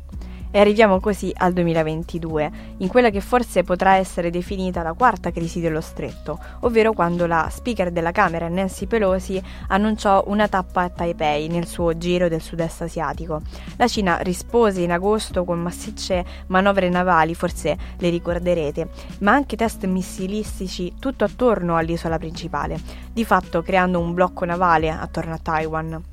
E 0.50 0.60
arriviamo 0.60 1.00
così 1.00 1.32
al 1.36 1.54
2022, 1.54 2.52
in 2.78 2.88
quella 2.88 3.10
che 3.10 3.20
forse 3.20 3.64
potrà 3.64 3.96
essere 3.96 4.30
definita 4.30 4.82
la 4.82 4.94
quarta 4.94 5.32
crisi 5.32 5.60
dello 5.60 5.82
stretto, 5.82 6.40
ovvero 6.62 6.94
quando 6.94 7.28
la 7.28 7.50
speaker 7.52 7.92
della 7.92 8.12
Camera 8.12 8.48
Nancy 8.48 8.86
Pelosi 8.88 9.42
annunciò 9.68 10.24
una 10.28 10.48
tappa 10.48 10.84
a 10.84 10.90
Taipei 10.90 11.50
nel 11.50 11.68
suo 11.68 11.98
giro 11.98 12.30
del 12.30 12.42
sud-est 12.42 12.82
asiatico. 12.82 13.42
La 13.76 13.88
Cina 13.88 14.18
rispose 14.20 14.82
in 14.82 14.92
agosto 14.92 15.44
con 15.44 15.60
massicce 15.60 16.26
manovre 16.48 16.90
navali, 16.90 17.36
forse 17.36 17.78
le 17.98 18.10
ricorderete, 18.10 18.90
ma 19.20 19.34
anche 19.34 19.58
test 19.58 19.86
missilistici 19.86 20.94
tutto 20.98 21.26
attorno 21.26 21.76
all'isola 21.76 22.18
principale, 22.18 22.80
di 23.12 23.26
fatto 23.26 23.62
creando 23.62 24.00
un 24.00 24.14
blocco 24.14 24.46
navale 24.46 24.90
attorno 24.90 25.34
a 25.34 25.40
Taiwan. 25.42 26.04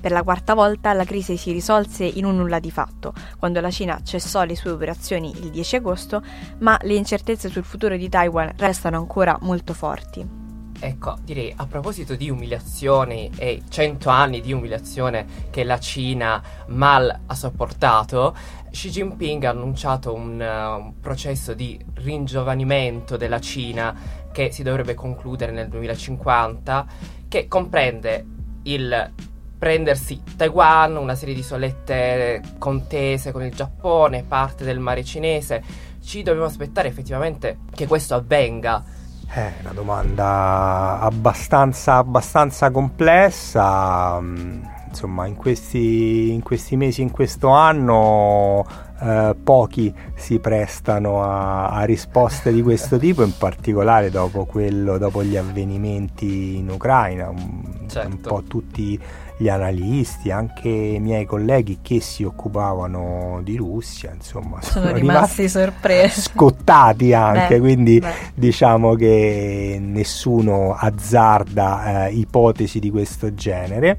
Per 0.00 0.10
la 0.10 0.22
quarta 0.22 0.54
volta 0.54 0.94
la 0.94 1.04
crisi 1.04 1.36
si 1.36 1.52
risolse 1.52 2.04
in 2.04 2.24
un 2.24 2.36
nulla 2.36 2.58
di 2.58 2.70
fatto, 2.70 3.12
quando 3.38 3.60
la 3.60 3.70
Cina 3.70 4.00
cessò 4.02 4.44
le 4.44 4.56
sue 4.56 4.70
operazioni 4.70 5.30
il 5.30 5.50
10 5.50 5.76
agosto, 5.76 6.22
ma 6.60 6.78
le 6.82 6.94
incertezze 6.94 7.50
sul 7.50 7.64
futuro 7.64 7.96
di 7.98 8.08
Taiwan 8.08 8.52
restano 8.56 8.96
ancora 8.96 9.36
molto 9.42 9.74
forti. 9.74 10.38
Ecco, 10.82 11.18
direi 11.22 11.52
a 11.54 11.66
proposito 11.66 12.16
di 12.16 12.30
umiliazioni 12.30 13.30
e 13.36 13.60
cento 13.68 14.08
anni 14.08 14.40
di 14.40 14.54
umiliazione 14.54 15.26
che 15.50 15.62
la 15.62 15.78
Cina 15.78 16.42
mal 16.68 17.20
ha 17.26 17.34
sopportato, 17.34 18.34
Xi 18.70 18.88
Jinping 18.88 19.44
ha 19.44 19.50
annunciato 19.50 20.14
un, 20.14 20.40
uh, 20.40 20.82
un 20.82 20.98
processo 20.98 21.52
di 21.52 21.78
ringiovanimento 21.96 23.18
della 23.18 23.40
Cina 23.40 23.94
che 24.32 24.50
si 24.50 24.62
dovrebbe 24.62 24.94
concludere 24.94 25.52
nel 25.52 25.68
2050, 25.68 26.86
che 27.28 27.46
comprende 27.46 28.24
il 28.62 29.12
prendersi 29.60 30.22
Taiwan, 30.38 30.96
una 30.96 31.14
serie 31.14 31.34
di 31.34 31.42
solette 31.42 32.40
contese 32.58 33.30
con 33.30 33.44
il 33.44 33.54
Giappone, 33.54 34.24
parte 34.26 34.64
del 34.64 34.78
mare 34.78 35.04
cinese. 35.04 35.62
Ci 36.02 36.22
dobbiamo 36.22 36.46
aspettare 36.46 36.88
effettivamente 36.88 37.58
che 37.74 37.86
questo 37.86 38.14
avvenga. 38.14 38.82
È 39.28 39.52
una 39.60 39.72
domanda 39.72 40.98
abbastanza, 40.98 41.96
abbastanza 41.96 42.70
complessa. 42.70 44.18
Mm, 44.18 44.62
insomma, 44.88 45.26
in 45.26 45.36
questi, 45.36 46.32
in 46.32 46.40
questi 46.42 46.76
mesi, 46.76 47.02
in 47.02 47.10
questo 47.10 47.50
anno, 47.50 48.66
eh, 48.98 49.36
pochi 49.44 49.94
si 50.14 50.38
prestano 50.38 51.22
a, 51.22 51.68
a, 51.68 51.84
risposte 51.84 52.50
di 52.50 52.62
questo 52.62 52.96
tipo, 52.98 53.22
in 53.22 53.36
particolare 53.36 54.10
dopo, 54.10 54.46
quello, 54.46 54.96
dopo 54.96 55.22
gli 55.22 55.36
avvenimenti 55.36 56.56
in 56.56 56.70
Ucraina. 56.70 57.28
Un, 57.28 57.84
certo. 57.88 58.08
un 58.08 58.20
po' 58.20 58.42
tutti 58.42 58.98
gli 59.40 59.48
analisti, 59.48 60.30
anche 60.30 60.68
i 60.68 61.00
miei 61.00 61.24
colleghi 61.24 61.78
che 61.80 62.02
si 62.02 62.24
occupavano 62.24 63.40
di 63.42 63.56
Russia, 63.56 64.12
insomma, 64.12 64.60
sono, 64.60 64.84
sono 64.84 64.94
rimasti, 64.94 65.00
rimasti 65.00 65.48
sorpresi, 65.48 66.20
scottati 66.20 67.14
anche, 67.14 67.54
beh, 67.54 67.58
quindi 67.60 67.98
beh. 68.00 68.12
diciamo 68.34 68.94
che 68.96 69.78
nessuno 69.80 70.76
azzarda 70.78 72.08
eh, 72.08 72.12
ipotesi 72.12 72.80
di 72.80 72.90
questo 72.90 73.32
genere. 73.32 73.98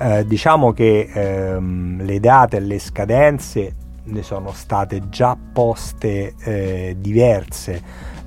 Eh, 0.00 0.26
diciamo 0.26 0.72
che 0.72 1.08
ehm, 1.12 2.04
le 2.04 2.18
date 2.18 2.56
e 2.56 2.60
le 2.60 2.80
scadenze 2.80 3.76
ne 4.02 4.22
sono 4.24 4.50
state 4.50 5.08
già 5.10 5.36
poste 5.52 6.34
eh, 6.42 6.96
diverse 6.98 7.80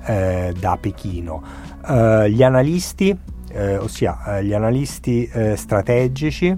eh, 0.06 0.54
da 0.58 0.78
Pechino. 0.80 1.42
Eh, 1.86 2.30
gli 2.30 2.42
analisti 2.42 3.34
eh, 3.56 3.76
ossia 3.78 4.38
eh, 4.38 4.44
gli 4.44 4.52
analisti 4.52 5.28
eh, 5.32 5.56
strategici 5.56 6.56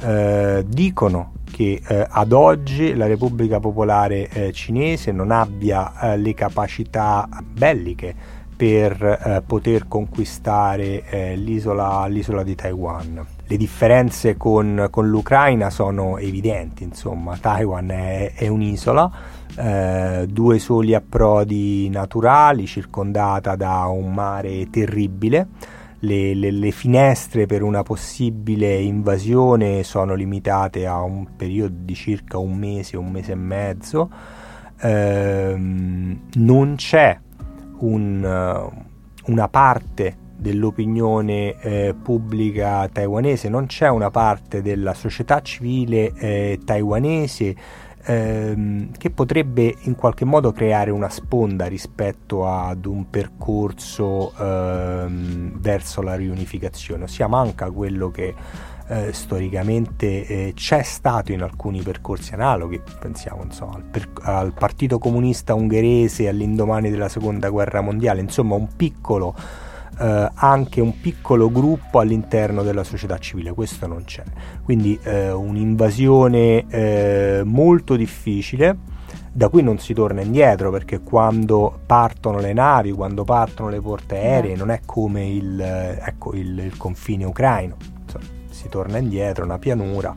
eh, 0.00 0.64
dicono 0.66 1.32
che 1.50 1.80
eh, 1.86 2.06
ad 2.08 2.32
oggi 2.32 2.94
la 2.94 3.06
Repubblica 3.06 3.60
Popolare 3.60 4.28
eh, 4.28 4.52
Cinese 4.52 5.12
non 5.12 5.30
abbia 5.30 6.14
le 6.16 6.34
capacità 6.34 7.28
belliche 7.42 8.36
per 8.58 9.44
poter 9.46 9.86
conquistare 9.86 11.36
l'isola, 11.36 12.06
l'isola, 12.06 12.42
di 12.42 12.56
Taiwan. 12.56 13.24
Le 13.46 13.56
differenze 13.56 14.36
con, 14.36 14.88
con, 14.90 15.08
l'Ucraina 15.08 15.70
sono 15.70 16.18
evidenti, 16.18 16.82
insomma, 16.82 17.36
Taiwan 17.36 17.88
è, 17.88 18.32
è 18.34 18.48
un'isola, 18.48 19.10
eh, 19.56 20.26
due 20.28 20.58
soli 20.58 20.94
approdi 20.94 21.88
naturali, 21.88 22.66
circondata 22.66 23.54
da 23.56 23.86
un 23.86 24.12
mare 24.12 24.68
terribile 24.70 25.46
le, 26.00 26.34
le, 26.34 26.50
le, 26.50 26.70
finestre 26.70 27.46
per 27.46 27.62
una 27.62 27.82
possibile 27.82 28.74
invasione 28.76 29.82
sono 29.82 30.14
limitate 30.14 30.86
a 30.86 31.00
un 31.02 31.36
periodo 31.36 31.74
di 31.80 31.94
circa 31.94 32.38
un 32.38 32.56
mese, 32.56 32.96
un 32.96 33.10
mese 33.10 33.32
e 33.32 33.36
mezzo. 33.36 34.10
Ehm, 34.80 36.20
non 36.34 36.74
c'è 36.76 37.18
un, 37.78 38.70
una 39.26 39.48
parte 39.48 40.16
dell'opinione 40.36 41.60
eh, 41.60 41.94
pubblica 42.00 42.88
taiwanese, 42.88 43.48
non 43.48 43.66
c'è 43.66 43.88
una 43.88 44.10
parte 44.10 44.62
della 44.62 44.94
società 44.94 45.42
civile 45.42 46.12
eh, 46.14 46.60
taiwanese 46.64 47.56
ehm, 48.08 48.92
che 48.96 49.10
potrebbe 49.10 49.74
in 49.82 49.94
qualche 49.94 50.24
modo 50.24 50.50
creare 50.52 50.90
una 50.90 51.10
sponda 51.10 51.66
rispetto 51.66 52.48
ad 52.48 52.86
un 52.86 53.10
percorso 53.10 54.32
ehm, 54.38 55.60
verso 55.60 56.00
la 56.00 56.14
riunificazione, 56.14 57.04
ossia 57.04 57.26
manca 57.26 57.70
quello 57.70 58.10
che 58.10 58.34
eh, 58.90 59.12
storicamente 59.12 60.26
eh, 60.26 60.52
c'è 60.54 60.82
stato 60.82 61.32
in 61.32 61.42
alcuni 61.42 61.82
percorsi 61.82 62.32
analoghi, 62.32 62.80
pensiamo 62.98 63.42
insomma, 63.42 63.74
al, 63.74 63.82
per, 63.82 64.08
al, 64.22 64.54
Partito 64.54 64.98
Comunista 64.98 65.52
Ungherese 65.52 66.26
all'indomani 66.28 66.88
della 66.88 67.10
Seconda 67.10 67.50
Guerra 67.50 67.82
Mondiale, 67.82 68.22
insomma 68.22 68.54
un 68.54 68.68
piccolo 68.74 69.34
eh, 69.98 70.30
anche 70.34 70.80
un 70.80 71.00
piccolo 71.00 71.50
gruppo 71.50 71.98
all'interno 71.98 72.62
della 72.62 72.84
società 72.84 73.18
civile, 73.18 73.52
questo 73.52 73.86
non 73.86 74.04
c'è. 74.04 74.22
Quindi 74.62 74.98
eh, 75.02 75.30
un'invasione 75.32 76.66
eh, 76.68 77.42
molto 77.44 77.96
difficile 77.96 78.96
da 79.32 79.48
cui 79.48 79.62
non 79.62 79.78
si 79.78 79.94
torna 79.94 80.20
indietro 80.20 80.70
perché 80.70 81.00
quando 81.00 81.78
partono 81.86 82.40
le 82.40 82.52
navi, 82.52 82.92
quando 82.92 83.24
partono 83.24 83.68
le 83.68 83.80
porte 83.80 84.16
aeree, 84.16 84.56
non 84.56 84.70
è 84.70 84.80
come 84.84 85.28
il, 85.28 85.60
ecco, 85.60 86.34
il, 86.34 86.58
il 86.58 86.76
confine 86.76 87.24
ucraino, 87.24 87.76
Insomma, 88.02 88.24
si 88.48 88.68
torna 88.68 88.98
indietro, 88.98 89.44
una 89.44 89.58
pianura. 89.58 90.14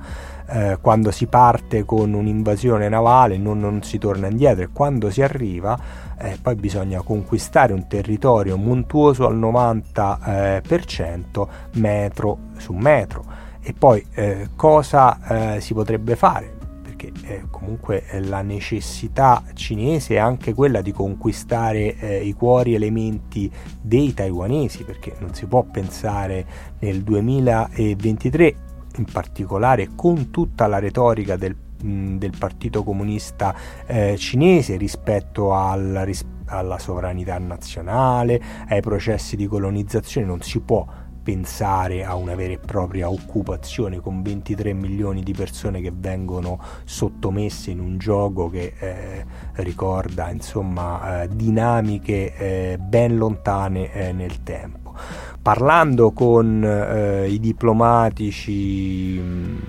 Eh, 0.48 0.80
quando 0.82 1.12
si 1.12 1.28
parte 1.28 1.86
con 1.86 2.14
un'invasione 2.14 2.90
navale 2.90 3.38
non, 3.38 3.60
non 3.60 3.84
si 3.84 3.98
torna 4.00 4.28
indietro 4.28 4.64
e 4.64 4.70
quando 4.74 5.10
si 5.10 5.22
arriva 5.22 5.80
eh, 6.22 6.38
poi 6.42 6.56
bisogna 6.56 7.02
conquistare 7.02 7.74
un 7.74 7.88
territorio 7.88 8.58
montuoso 8.58 9.28
al 9.28 9.38
90% 9.38 11.42
eh, 11.42 11.80
metro 11.80 12.38
su 12.58 12.74
metro. 12.74 13.50
E 13.62 13.74
poi 13.74 14.06
eh, 14.14 14.50
cosa 14.56 15.56
eh, 15.56 15.62
si 15.62 15.74
potrebbe 15.74 16.16
fare? 16.16 16.58
Perché 16.82 17.12
eh, 17.24 17.44
comunque 17.50 18.06
eh, 18.08 18.22
la 18.22 18.42
necessità 18.42 19.44
cinese 19.54 20.16
è 20.16 20.18
anche 20.18 20.54
quella 20.54 20.82
di 20.82 20.92
conquistare 20.92 22.22
i 22.24 22.34
cuori 22.34 22.74
elementi 22.74 23.52
dei 23.82 24.14
taiwanesi, 24.14 24.84
perché 24.84 25.16
non 25.20 25.34
si 25.34 25.46
può 25.46 25.64
pensare 25.64 26.46
nel 26.80 27.04
2023 27.04 28.56
in 28.98 29.06
particolare 29.06 29.90
con 29.96 30.32
tutta 30.32 30.68
la 30.68 30.80
retorica 30.80 31.36
del 31.36 31.56
del 31.84 32.34
Partito 32.38 32.84
Comunista 32.84 33.56
eh, 33.86 34.16
cinese 34.18 34.78
rispetto 34.78 35.54
al, 35.54 36.02
ris- 36.04 36.26
alla 36.46 36.80
sovranità 36.80 37.38
nazionale, 37.38 38.42
ai 38.68 38.82
processi 38.82 39.36
di 39.36 39.48
colonizzazione, 39.48 40.28
non 40.28 40.42
si 40.42 40.60
può 40.60 40.86
pensare 41.24 42.04
a 42.04 42.16
una 42.16 42.36
vera 42.36 42.54
e 42.54 42.58
propria 42.58 43.10
occupazione 43.10 44.00
con 44.00 44.22
23 44.22 44.74
milioni 44.74 45.22
di 45.22 45.34
persone 45.34 45.82
che 45.82 45.92
vengono 45.94 46.60
sottomesse 46.84 47.72
in 47.72 47.80
un 47.80 47.98
gioco 47.98 48.50
che 48.50 48.74
eh, 48.78 49.26
ricorda 49.56 50.30
insomma 50.32 51.24
eh, 51.24 51.28
dinamiche 51.30 52.36
eh, 52.36 52.78
ben 52.80 53.18
lontane 53.18 53.94
eh, 53.94 54.12
nel 54.12 54.42
tempo. 54.44 54.96
Parlando 55.42 56.12
con 56.12 56.64
eh, 56.64 57.28
i 57.30 57.40
diplomatici 57.40 59.20
mh, 59.20 59.60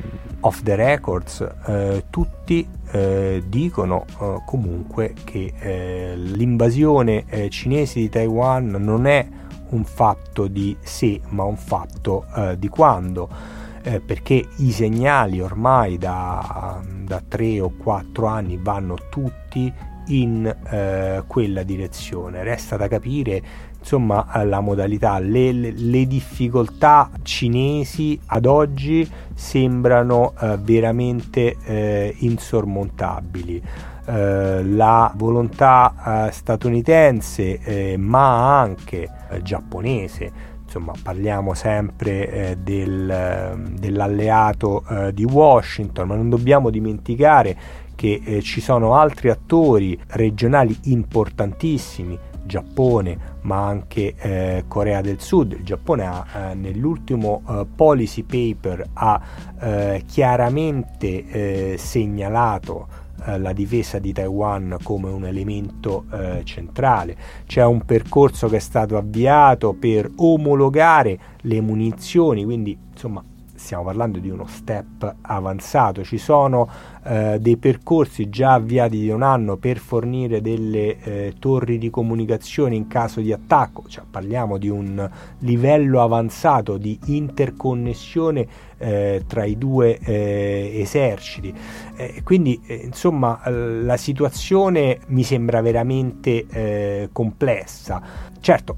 off 0.43 0.63
the 0.63 0.75
records, 0.77 1.47
eh, 1.67 2.05
tutti 2.11 2.67
eh, 2.91 3.43
dicono 3.47 4.05
eh, 4.21 4.43
comunque 4.47 5.15
che 5.25 5.53
eh, 5.59 6.17
l'invasione 6.17 7.25
eh, 7.29 7.49
cinese 7.49 8.01
di 8.01 8.09
Taiwan 8.09 8.71
non 8.79 9.07
è 9.07 9.27
un 9.71 9.85
fatto 9.85 10.47
di 10.49 10.77
se, 10.81 11.21
ma 11.29 11.45
un 11.45 11.57
fatto 11.57 12.27
di 12.59 12.69
quando. 12.69 13.61
perché 13.83 14.47
i 14.59 14.71
segnali 14.71 15.41
ormai 15.41 15.97
da, 15.99 16.81
da 17.05 17.23
3 17.27 17.61
o 17.61 17.73
4 17.77 18.27
anni 18.27 18.59
vanno 18.63 18.97
tutti 19.09 19.73
in 20.09 21.25
quella 21.27 21.63
direzione. 21.63 22.45
Resta 22.45 22.77
da 22.77 22.87
capire 22.87 23.43
insomma 23.83 24.27
la 24.45 24.61
modalità, 24.61 25.19
le, 25.19 25.53
le, 25.53 26.07
difficoltà 26.07 27.11
cinesi 27.23 28.19
ad 28.27 28.47
oggi 28.47 29.09
sembrano 29.35 30.35
eh, 30.41 30.57
veramente 30.59 31.57
eh, 31.65 32.15
insormontabili. 32.19 33.63
Eh, 34.05 34.65
la 34.65 35.13
volontà 35.17 36.27
eh, 36.27 36.33
statunitense 36.33 37.61
eh, 37.61 37.97
ma 37.97 38.61
anche 38.61 39.09
eh, 39.31 39.43
giapponese 39.43 40.51
insomma 40.65 40.93
parliamo 41.01 41.55
sempre 41.55 42.57
del, 42.63 43.75
dell'alleato 43.79 44.83
di 45.13 45.23
Washington 45.23 46.09
ma 46.09 46.15
non 46.17 46.31
dobbiamo 46.31 46.71
dimenticare 46.71 47.55
che 47.95 48.41
ci 48.43 48.63
sono 48.63 48.95
altri 48.95 49.29
attori 49.29 50.01
regionali 50.09 50.75
importantissimi 50.85 52.19
Giappone 52.45 53.31
ma 53.43 53.67
anche 53.67 54.15
eh, 54.17 54.65
Corea 54.69 55.01
del 55.01 55.21
Sud. 55.21 55.53
Il 55.53 55.65
Giappone 55.65 56.07
ha 56.07 56.27
eh, 56.35 56.55
nell'ultimo 56.55 57.43
eh, 57.49 57.67
policy 57.75 58.23
paper 58.23 58.89
ha 58.93 59.21
eh, 59.61 60.03
chiaramente 60.07 61.73
eh, 61.73 61.79
segnalato 61.79 62.89
eh, 63.27 63.39
la 63.39 63.53
difesa 63.53 63.99
di 63.99 64.13
Taiwan 64.13 64.77
come 64.83 65.11
un 65.11 65.25
elemento 65.25 66.05
centrale. 66.45 67.17
C'è 67.47 67.65
un 67.65 67.85
percorso 67.85 68.49
che 68.49 68.57
è 68.57 68.61
stato 68.61 68.97
avviato 68.97 69.73
per 69.73 70.11
omologare 70.17 71.19
le 71.43 71.61
munizioni, 71.61 72.45
quindi 72.45 72.77
insomma 72.93 73.23
stiamo 73.55 73.85
parlando 73.85 74.19
di 74.19 74.29
uno 74.29 74.47
step 74.47 75.17
avanzato, 75.23 76.03
ci 76.03 76.19
sono 76.19 76.69
eh, 77.05 77.39
dei 77.41 77.57
percorsi 77.57 78.29
già 78.29 78.53
avviati 78.53 78.99
di 78.99 79.09
un 79.09 79.23
anno 79.23 79.57
per 79.57 79.79
fornire 79.79 80.41
delle 80.41 80.99
eh, 81.03 81.35
torri 81.39 81.79
di 81.79 81.91
comunicazione 81.91 82.77
in 82.77 82.87
caso 82.87 83.21
di 83.21 83.33
attacco, 83.33 83.85
cioè 83.89 84.05
parliamo 84.09 84.57
di 84.59 84.69
un 84.69 85.11
livello 85.39 86.01
avanzato 86.01 86.77
di 86.77 86.99
interconnessione 87.07 88.47
eh, 88.79 89.25
tra 89.27 89.45
i 89.45 89.59
due 89.59 89.99
eh, 89.99 90.79
eserciti. 90.81 91.53
Eh, 91.97 92.23
quindi 92.23 92.61
insomma 92.67 93.41
la 93.49 93.97
situazione 93.97 94.99
mi 95.09 95.23
sembra 95.23 95.61
veramente 95.61 97.11
complessa. 97.13 98.31
Certo, 98.41 98.77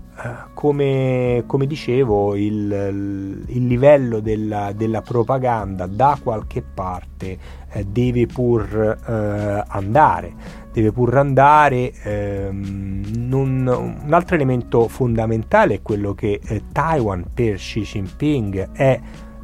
come, 0.53 1.45
come 1.47 1.67
dicevo, 1.67 2.37
il, 2.37 3.43
il 3.47 3.67
livello 3.67 4.21
della, 4.21 4.73
della 4.73 5.01
propaganda 5.01 5.87
da 5.87 6.19
qualche 6.23 6.63
parte 6.63 7.39
deve 7.83 8.27
pur 8.27 8.99
eh, 9.07 9.65
andare, 9.67 10.33
deve 10.73 10.93
pur 10.93 11.17
andare. 11.17 11.93
Ehm, 12.03 13.03
non, 13.17 13.67
un 14.05 14.13
altro 14.13 14.37
elemento 14.37 14.89
fondamentale 14.89 15.75
è 15.75 15.83
quello 15.83 16.15
che 16.15 16.41
eh, 16.45 16.63
Taiwan 16.73 17.25
per 17.35 17.57
Xi 17.57 17.81
Jinping 17.83 18.71
è 18.73 19.01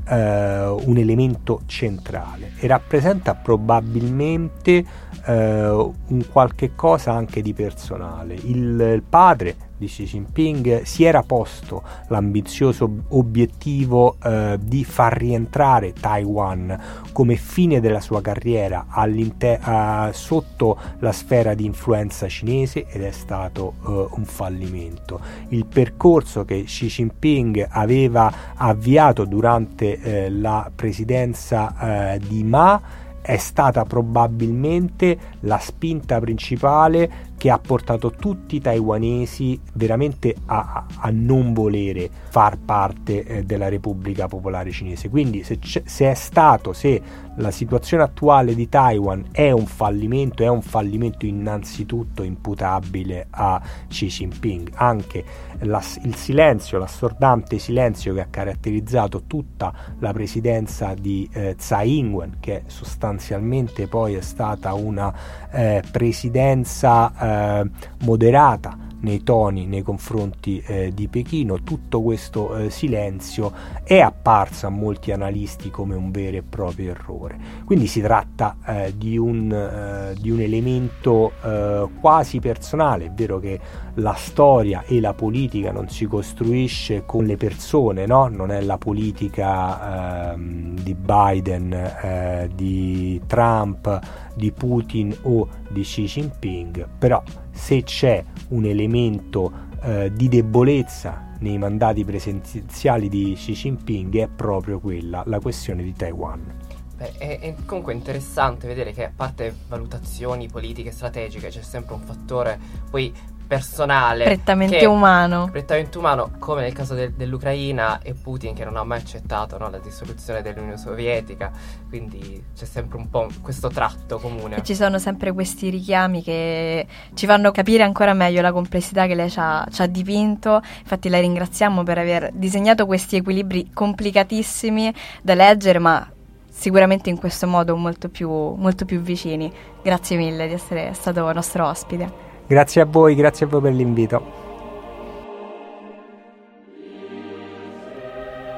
eh, 0.08 0.66
un 0.66 0.96
elemento 0.96 1.62
centrale 1.66 2.52
e 2.58 2.66
rappresenta 2.66 3.35
probabilmente 3.35 4.85
eh, 5.26 5.68
un 5.68 6.24
qualche 6.31 6.74
cosa 6.74 7.12
anche 7.12 7.42
di 7.42 7.52
personale. 7.52 8.35
Il, 8.35 8.81
il 8.81 9.02
padre 9.08 9.68
di 9.81 9.87
Xi 9.87 10.04
Jinping 10.04 10.83
si 10.83 11.04
era 11.04 11.22
posto 11.22 11.83
l'ambizioso 12.08 13.04
obiettivo 13.08 14.16
eh, 14.22 14.58
di 14.60 14.85
far 14.85 15.16
rientrare 15.16 15.94
Taiwan 15.94 16.78
come 17.12 17.37
fine 17.37 17.81
della 17.81 18.00
sua 18.00 18.20
carriera 18.20 18.87
uh, 18.90 20.12
sotto 20.12 20.78
la 20.98 21.12
sfera 21.12 21.54
di 21.54 21.64
influenza 21.64 22.28
cinese 22.28 22.85
ed 22.88 23.02
è 23.02 23.10
stato 23.10 23.74
uh, 23.81 24.08
un 24.12 24.24
fallimento. 24.24 25.18
Il 25.48 25.64
percorso 25.64 26.44
che 26.44 26.64
Xi 26.64 26.87
Jinping 26.87 27.66
aveva 27.70 28.33
avviato 28.56 29.24
durante 29.24 29.98
eh, 29.98 30.31
la 30.31 30.70
presidenza 30.74 32.12
eh, 32.14 32.18
di 32.18 32.44
Ma 32.44 33.08
è 33.22 33.37
stata 33.37 33.85
probabilmente 33.85 35.18
la 35.40 35.58
spinta 35.58 36.18
principale 36.18 37.28
che 37.40 37.48
ha 37.48 37.58
portato 37.58 38.10
tutti 38.10 38.56
i 38.56 38.60
taiwanesi 38.60 39.58
veramente 39.72 40.34
a, 40.44 40.84
a 40.94 41.10
non 41.10 41.54
volere 41.54 42.10
far 42.28 42.58
parte 42.58 43.24
eh, 43.24 43.44
della 43.44 43.70
Repubblica 43.70 44.28
Popolare 44.28 44.70
Cinese. 44.70 45.08
Quindi 45.08 45.42
se, 45.42 45.58
se, 45.62 46.10
è 46.10 46.12
stato, 46.12 46.74
se 46.74 47.00
la 47.36 47.50
situazione 47.50 48.02
attuale 48.02 48.54
di 48.54 48.68
Taiwan 48.68 49.24
è 49.32 49.52
un 49.52 49.64
fallimento, 49.64 50.42
è 50.42 50.48
un 50.48 50.60
fallimento 50.60 51.24
innanzitutto 51.24 52.22
imputabile 52.22 53.28
a 53.30 53.58
Xi 53.88 54.08
Jinping. 54.08 54.72
Anche 54.74 55.24
la, 55.60 55.82
il 56.02 56.14
silenzio, 56.16 56.76
l'assordante 56.76 57.58
silenzio 57.58 58.12
che 58.12 58.20
ha 58.20 58.26
caratterizzato 58.28 59.22
tutta 59.26 59.72
la 60.00 60.12
presidenza 60.12 60.92
di 60.92 61.26
eh, 61.32 61.54
Tsai 61.56 61.96
Ing-wen, 61.96 62.36
che 62.38 62.64
sostanzialmente 62.66 63.86
poi 63.86 64.12
è 64.14 64.20
stata 64.20 64.74
una 64.74 65.12
eh, 65.50 65.82
presidenza 65.90 67.12
eh, 67.31 67.64
moderata 68.04 68.76
nei 69.01 69.23
toni 69.23 69.67
nei 69.67 69.83
confronti 69.83 70.63
eh, 70.67 70.92
di 70.94 71.09
Pechino, 71.09 71.63
tutto 71.63 72.03
questo 72.03 72.57
eh, 72.57 72.71
silenzio 72.71 73.53
è 73.85 74.01
apparso 74.01 74.67
a 74.67 74.71
molti 74.71 75.13
analisti 75.13 75.71
come 75.71 75.94
un 75.94 76.11
vero 76.11 76.38
e 76.38 76.42
proprio 76.42 76.90
errore. 76.90 77.38
Quindi 77.65 77.87
si 77.87 78.01
tratta 78.01 78.57
eh, 78.67 78.94
di, 78.96 79.17
un, 79.17 79.51
eh, 79.53 80.15
di, 80.19 80.31
un, 80.31 80.40
elemento 80.40 81.33
eh, 81.42 81.88
quasi 82.01 82.40
personale, 82.40 83.07
è 83.07 83.11
vero 83.11 83.38
che 83.38 83.59
la 83.94 84.15
storia 84.15 84.83
e 84.87 85.01
la 85.01 85.15
politica 85.15 85.73
non 85.73 85.88
si 85.88 86.07
costruisce 86.07 87.05
con 87.05 87.25
le 87.25 87.37
persone, 87.37 88.07
no? 88.07 88.29
non 88.29 88.51
è 88.51 88.61
la 88.61 88.79
politica 88.79 90.33
ehm, 90.33 90.79
di 90.81 90.94
Biden, 90.94 91.73
eh, 91.73 92.51
di 92.55 93.21
Trump, 93.27 94.01
di 94.35 94.53
Putin 94.53 95.17
o 95.23 95.48
di 95.69 95.83
Xi 95.83 96.05
Jinping, 96.05 96.88
però 96.98 97.23
se 97.53 97.83
c'è 97.83 98.25
un 98.48 98.65
elemento 98.65 99.53
eh, 99.83 100.13
di 100.13 100.29
debolezza 100.29 101.29
nei 101.40 101.59
mandati 101.59 102.05
presenziali 102.05 103.09
di 103.09 103.33
Xi 103.35 103.53
Jinping 103.53 104.17
è 104.19 104.29
proprio 104.29 104.79
quella, 104.79 105.23
la 105.27 105.40
questione 105.40 105.83
di 105.83 105.94
Taiwan. 105.94 106.59
Beh, 106.96 107.13
è, 107.17 107.38
è, 107.38 107.55
comunque 107.65 107.94
interessante 107.94 108.67
vedere 108.67 108.92
che 108.92 109.05
a 109.05 109.13
parte 109.15 109.55
valutazioni 109.69 110.48
politiche 110.48 110.90
strategiche 110.90 111.48
c'è 111.48 111.63
sempre 111.63 111.94
un 111.94 112.03
fattore 112.03 112.59
poi 112.90 113.11
personale. 113.51 114.23
Prettamente 114.23 114.79
che, 114.79 114.87
umano. 114.87 115.48
Prettamente 115.51 115.98
umano, 115.98 116.31
come 116.38 116.61
nel 116.61 116.73
caso 116.73 116.94
de- 116.94 117.17
dell'Ucraina 117.17 117.98
e 118.01 118.15
Putin 118.15 118.55
che 118.55 118.65
non 118.65 118.77
ha 118.77 118.85
mai 118.85 118.98
accettato 118.98 119.59
no, 119.59 119.69
la 119.69 119.79
dissoluzione 119.79 120.40
dell'Unione 120.40 120.77
Sovietica, 120.77 121.51
quindi 121.88 122.40
c'è 122.57 122.65
sempre 122.65 122.98
un 122.98 123.11
po' 123.11 123.27
questo 123.42 123.67
tratto 123.67 124.21
comune. 124.21 124.59
E 124.59 124.63
ci 124.63 124.77
sono 124.77 125.01
sempre 125.01 125.33
questi 125.33 125.69
richiami 125.69 126.23
che 126.23 126.87
ci 127.15 127.27
fanno 127.27 127.51
capire 127.51 127.83
ancora 127.83 128.15
meglio 128.15 128.40
la 128.40 128.53
complessità 128.53 129.09
che 129.09 129.17
lei 129.17 129.29
ci 129.29 129.40
ha, 129.40 129.67
ci 129.69 129.83
ha 129.83 129.87
dipinto, 129.87 130.63
infatti 130.83 131.09
la 131.09 131.19
ringraziamo 131.19 131.83
per 131.83 131.98
aver 131.98 132.31
disegnato 132.33 132.87
questi 132.87 133.17
equilibri 133.17 133.73
complicatissimi 133.75 134.94
da 135.23 135.35
leggere, 135.35 135.81
ma 135.81 136.09
sicuramente 136.48 137.11
in 137.11 137.19
questo 137.19 137.48
modo 137.48 137.75
molto 137.75 138.09
più, 138.09 138.31
molto 138.31 138.85
più 138.85 139.01
vicini. 139.01 139.53
Grazie 139.83 140.17
mille 140.17 140.46
di 140.46 140.53
essere 140.53 140.92
stato 140.94 141.33
nostro 141.33 141.67
ospite. 141.67 142.29
Grazie 142.51 142.81
a 142.81 142.85
voi, 142.85 143.15
grazie 143.15 143.46
a 143.46 143.48
voi 143.48 143.61
per 143.61 143.73
l'invito. 143.73 144.38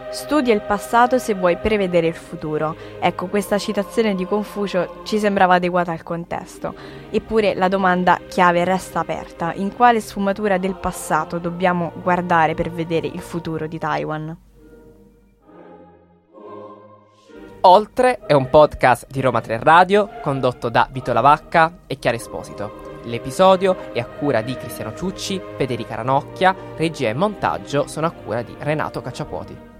Studia 0.09 0.55
il 0.55 0.63
passato 0.63 1.19
se 1.19 1.35
vuoi 1.35 1.59
prevedere 1.59 2.07
il 2.07 2.15
futuro. 2.15 2.75
Ecco, 2.99 3.27
questa 3.27 3.59
citazione 3.59 4.15
di 4.15 4.25
Confucio 4.25 5.03
ci 5.05 5.19
sembrava 5.19 5.57
adeguata 5.57 5.93
al 5.93 6.03
contesto. 6.03 6.75
Eppure 7.11 7.53
la 7.53 7.69
domanda 7.69 8.19
chiave 8.29 8.65
resta 8.65 9.01
aperta. 9.01 9.53
In 9.53 9.77
quale 9.77 10.01
sfumatura 10.01 10.57
del 10.57 10.77
passato 10.77 11.39
dobbiamo 11.39 11.93
guardare 12.03 12.55
per 12.55 12.71
vedere 12.71 13.09
il 13.09 13.21
futuro 13.21 13.67
di 13.67 13.77
Taiwan? 13.77 14.37
Oltre 17.61 18.21
è 18.25 18.33
un 18.33 18.49
podcast 18.49 19.07
di 19.11 19.21
Roma 19.21 19.43
3 19.43 19.59
Radio 19.63 20.09
condotto 20.23 20.71
da 20.71 20.89
Vito 20.91 21.13
Lavacca 21.13 21.81
e 21.87 21.99
Chiara 21.99 22.17
Esposito. 22.17 22.82
L'episodio 23.05 23.93
è 23.93 24.01
a 24.01 24.07
cura 24.07 24.43
di 24.43 24.55
Cristiano 24.57 24.95
Ciucci, 24.95 25.41
Federica 25.57 25.97
Ranocchia, 25.97 26.55
regia 26.77 27.09
e 27.09 27.15
montaggio 27.15 27.87
sono 27.87 28.07
a 28.07 28.11
cura 28.11 28.43
di 28.43 28.55
Renato 28.59 29.01
Cacciapuoti. 29.01 29.72